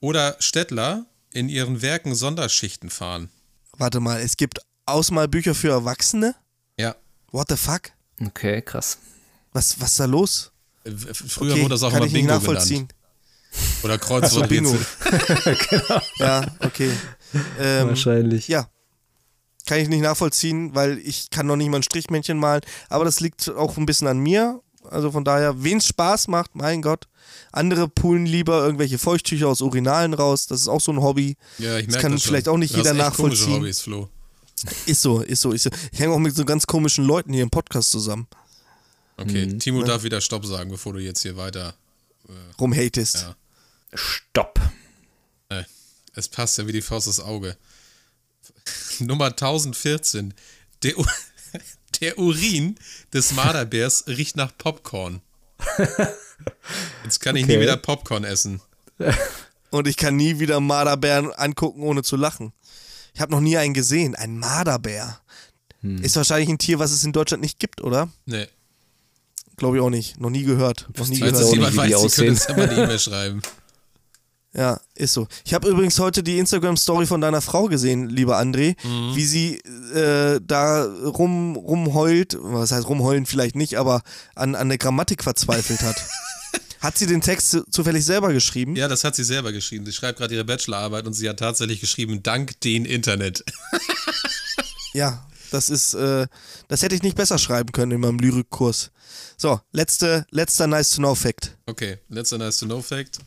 [0.00, 3.30] oder Stettler in ihren Werken Sonderschichten fahren.
[3.78, 6.34] Warte mal, es gibt Ausmalbücher für Erwachsene?
[6.78, 6.96] Ja.
[7.30, 7.92] What the fuck?
[8.20, 8.98] Okay, krass.
[9.52, 10.50] Was, was ist da los?
[10.84, 12.88] Früher okay, wurde das auch immer Bingo nachvollziehen.
[12.88, 13.84] Genannt.
[13.84, 14.48] Oder Kreuzwort.
[14.48, 14.70] Bingo.
[15.70, 16.00] genau.
[16.16, 16.90] Ja, okay.
[17.58, 18.48] Ähm, Wahrscheinlich.
[18.48, 18.68] Ja,
[19.66, 22.62] kann ich nicht nachvollziehen, weil ich kann noch nicht mal ein Strichmännchen malen.
[22.88, 24.60] Aber das liegt auch ein bisschen an mir.
[24.90, 27.08] Also von daher, wen es Spaß macht, mein Gott.
[27.52, 30.46] Andere poolen lieber irgendwelche Feuchttücher aus Urinalen raus.
[30.46, 31.36] Das ist auch so ein Hobby.
[31.58, 33.54] Ja, ich merke das kann das vielleicht auch nicht du jeder hast nachvollziehen.
[33.54, 34.08] Hobbys, Flo.
[34.86, 35.70] Ist so, ist so, ist so.
[35.92, 38.26] Ich hänge auch mit so ganz komischen Leuten hier im Podcast zusammen.
[39.18, 39.58] Okay, mhm.
[39.58, 39.86] Timo ja.
[39.86, 41.74] darf wieder Stopp sagen, bevor du jetzt hier weiter
[42.28, 43.16] äh, rumhatest.
[43.16, 43.36] Ja.
[43.94, 44.60] Stopp.
[45.48, 45.64] Äh,
[46.14, 47.56] es passt ja wie die Faust ins Auge.
[48.98, 50.34] Nummer 1014.
[50.82, 50.94] Der,
[52.00, 52.76] der Urin
[53.12, 55.20] des Marderbärs riecht nach Popcorn.
[57.04, 57.56] Jetzt kann ich okay.
[57.56, 58.60] nie wieder Popcorn essen.
[59.70, 62.52] Und ich kann nie wieder Marderbären angucken, ohne zu lachen.
[63.14, 64.14] Ich habe noch nie einen gesehen.
[64.14, 65.20] Ein Marderbär.
[65.80, 66.02] Hm.
[66.02, 68.08] Ist wahrscheinlich ein Tier, was es in Deutschland nicht gibt, oder?
[68.26, 68.46] Nee.
[69.56, 70.20] Glaube ich auch nicht.
[70.20, 70.86] Noch nie gehört.
[70.96, 71.48] Noch nie Falls gehört.
[71.48, 73.42] es jemand weiß, Sie können uns ja mal eine E-Mail schreiben.
[74.56, 75.28] Ja, ist so.
[75.44, 79.14] Ich habe übrigens heute die Instagram-Story von deiner Frau gesehen, lieber André, mhm.
[79.14, 79.56] wie sie
[79.94, 84.02] äh, da rum, rumheult, was heißt rumheulen vielleicht nicht, aber
[84.34, 85.96] an, an der Grammatik verzweifelt hat.
[86.80, 88.76] hat sie den Text zufällig selber geschrieben?
[88.76, 89.84] Ja, das hat sie selber geschrieben.
[89.84, 93.44] Sie schreibt gerade ihre Bachelorarbeit und sie hat tatsächlich geschrieben, dank den Internet.
[94.94, 96.28] ja, das ist, äh,
[96.68, 98.90] das hätte ich nicht besser schreiben können in meinem Lyrikkurs.
[99.36, 101.58] So, letzte, letzter Nice-to-Know-Fact.
[101.66, 103.18] Okay, letzter Nice-to-Know-Fact.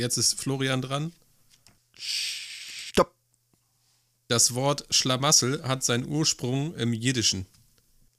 [0.00, 1.12] Jetzt ist Florian dran.
[1.94, 3.12] Stopp.
[4.28, 7.44] Das Wort Schlamassel hat seinen Ursprung im Jiddischen.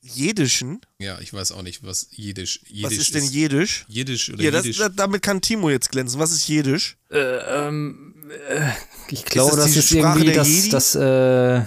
[0.03, 0.81] Jiddischen?
[0.99, 3.85] Ja, ich weiß auch nicht, was Jiddisch, Jiddisch Was ist denn Jiddisch?
[3.87, 4.89] Jiddisch oder ja, das, Jiddisch?
[4.95, 6.19] damit kann Timo jetzt glänzen.
[6.19, 6.97] Was ist Jiddisch?
[7.09, 8.69] Äh, ähm, äh,
[9.09, 11.63] ich glaube, das, das ist irgendwie das, das äh,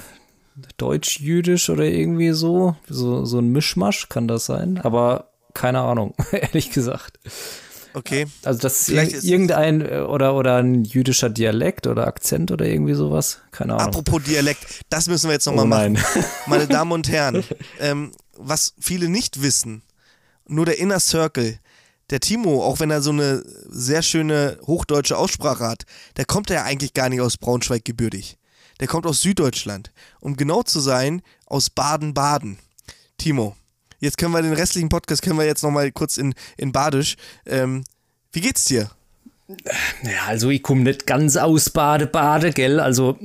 [0.77, 2.77] Deutsch-Jüdisch oder irgendwie so.
[2.89, 3.25] so.
[3.25, 7.19] So ein Mischmasch kann das sein, aber keine Ahnung, ehrlich gesagt.
[7.95, 8.27] Okay.
[8.43, 12.95] Also das ist, Vielleicht irgendein äh, oder, oder ein jüdischer Dialekt oder Akzent oder irgendwie
[12.95, 13.39] sowas.
[13.53, 13.87] Keine Ahnung.
[13.87, 15.99] Apropos Dialekt, das müssen wir jetzt nochmal oh machen.
[16.47, 17.45] Meine Damen und Herren,
[17.81, 19.83] ähm, was viele nicht wissen,
[20.47, 21.61] nur der Inner Circle,
[22.11, 25.85] der Timo, auch wenn er so eine sehr schöne hochdeutsche Aussprache hat,
[26.17, 28.37] der kommt ja eigentlich gar nicht aus Braunschweig gebürtig.
[28.81, 29.93] Der kommt aus Süddeutschland.
[30.21, 32.59] Um genau zu sein, aus Baden-Baden.
[33.19, 33.57] Timo,
[34.05, 37.17] Jetzt können wir den restlichen Podcast können wir jetzt noch mal kurz in, in Badisch.
[37.47, 37.85] Ähm,
[38.33, 38.91] wie geht's dir?
[40.03, 42.81] Ja, also ich komme nicht ganz aus Bade, Bade, gell?
[42.81, 43.17] Also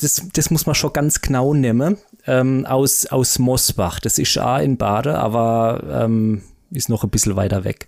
[0.00, 1.98] das, das muss man schon ganz genau nehmen.
[2.26, 4.00] Ähm, aus, aus Mosbach.
[4.00, 7.86] Das ist auch in Bade, aber ähm, ist noch ein bisschen weiter weg.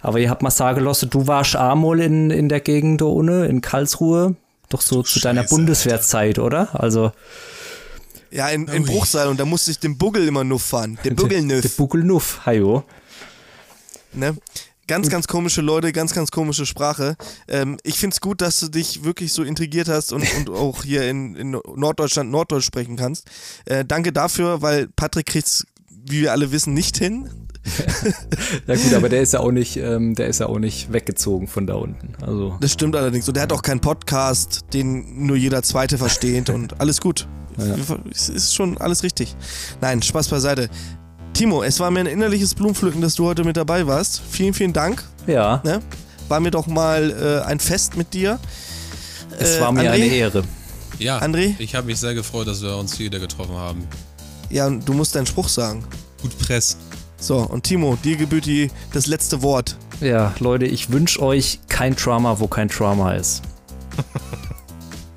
[0.00, 3.44] Aber ich hab mal sagen lassen, du warst auch mal in, in der Gegend unten,
[3.44, 4.34] in Karlsruhe.
[4.68, 6.80] doch so zu Scheiße, deiner Bundeswehrzeit, oder?
[6.80, 7.12] Also.
[8.30, 10.98] Ja, in, in Bruchsal und da musste ich den Buggel immer nuff fahren.
[11.04, 11.62] Den Buggelnuff.
[11.62, 12.84] Den Buggelnuff, hajo.
[14.12, 14.36] Ne?
[14.86, 17.16] Ganz, ganz komische Leute, ganz, ganz komische Sprache.
[17.46, 20.82] Ähm, ich finde es gut, dass du dich wirklich so intrigiert hast und, und auch
[20.82, 23.26] hier in, in Norddeutschland Norddeutsch sprechen kannst.
[23.66, 27.28] Äh, danke dafür, weil Patrick kriegt es, wie wir alle wissen, nicht hin.
[28.66, 31.48] ja gut, aber der ist ja auch nicht, ähm, der ist ja auch nicht weggezogen
[31.48, 32.14] von da unten.
[32.22, 32.56] Also.
[32.60, 33.28] Das stimmt allerdings.
[33.28, 37.28] Und der hat auch keinen Podcast, den nur jeder Zweite versteht und alles gut.
[37.58, 37.96] Ja.
[38.10, 39.34] Es ist schon alles richtig.
[39.80, 40.68] Nein, Spaß beiseite.
[41.32, 44.22] Timo, es war mir ein innerliches Blumenpflücken, dass du heute mit dabei warst.
[44.30, 45.04] Vielen, vielen Dank.
[45.26, 45.60] Ja.
[45.64, 45.80] Ne?
[46.28, 48.38] War mir doch mal äh, ein Fest mit dir.
[49.38, 49.94] Es äh, war mir André?
[49.94, 50.44] eine Ehre.
[50.98, 51.54] Ja, André?
[51.58, 53.86] ich habe mich sehr gefreut, dass wir uns hier wieder getroffen haben.
[54.50, 55.84] Ja, und du musst deinen Spruch sagen.
[56.22, 56.76] Gut Press.
[57.20, 59.76] So, und Timo, dir gebührt die, das letzte Wort.
[60.00, 63.42] Ja, Leute, ich wünsche euch kein Trauma, wo kein Trauma ist.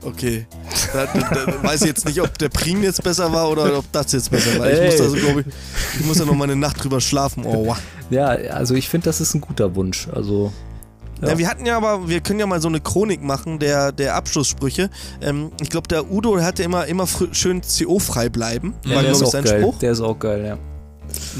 [0.04, 0.48] Okay.
[0.94, 3.92] Da, da, da, weiß ich jetzt nicht, ob der Prim jetzt besser war oder ob
[3.92, 4.70] das jetzt besser war.
[4.70, 4.92] Ich hey.
[4.92, 7.46] muss also, glaube ich, ich muss ja noch mal eine Nacht drüber schlafen.
[7.46, 7.78] Oh, wow.
[8.10, 10.08] Ja, also ich finde, das ist ein guter Wunsch.
[10.14, 10.52] Also.
[11.22, 11.30] Ja.
[11.30, 11.38] ja.
[11.38, 14.90] wir hatten ja aber, wir können ja mal so eine Chronik machen der, der Abschlusssprüche.
[15.22, 18.74] Ähm, ich glaube, der Udo hatte immer, immer schön CO-frei bleiben.
[18.86, 19.62] Ja, war, der ist auch sein geil.
[19.62, 19.78] Spruch.
[19.80, 20.58] Der ist auch geil, ja.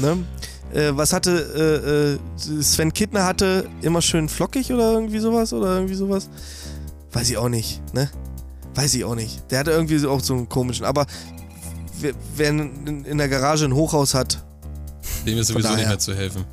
[0.00, 0.24] Ne?
[0.72, 5.74] Äh, was hatte äh, äh, Sven Kittner hatte immer schön flockig oder irgendwie sowas oder
[5.74, 6.30] irgendwie sowas?
[7.12, 8.08] Weiß ich auch nicht, ne?
[8.74, 9.50] Weiß ich auch nicht.
[9.50, 10.86] Der hatte irgendwie auch so einen komischen.
[10.86, 11.06] Aber
[12.00, 14.42] wer, wer in, in der Garage ein Hochhaus hat.
[15.26, 16.44] Dem ist sowieso daher, nicht mehr zu helfen.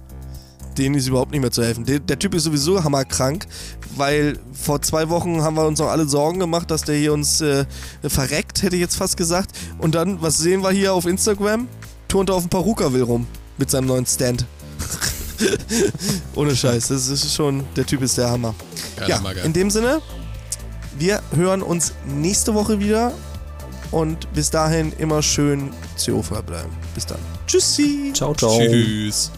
[0.78, 1.86] Dem ist überhaupt nicht mehr zu helfen.
[1.86, 3.48] Der, der, Typ ist sowieso hammerkrank,
[3.96, 7.42] weil vor zwei Wochen haben wir uns noch alle Sorgen gemacht, dass der hier uns
[7.42, 7.66] äh,
[8.04, 9.52] verreckt, hätte ich jetzt fast gesagt.
[9.80, 11.68] Und dann, was sehen wir hier auf Instagram?
[12.08, 14.46] Turnt er auf dem Paruka-Will rum mit seinem neuen Stand.
[16.36, 18.56] Ohne Scheiß, das ist schon, der Typ ist der Hammer.
[18.98, 20.02] Geil, ja, in dem Sinne,
[21.00, 23.14] wir hören uns nächste Woche wieder
[23.92, 26.70] und bis dahin immer schön CO-frei bleiben.
[26.94, 27.20] Bis dann.
[27.48, 28.12] Tschüssi.
[28.14, 28.58] Ciao, ciao.
[28.60, 29.32] Tschüss.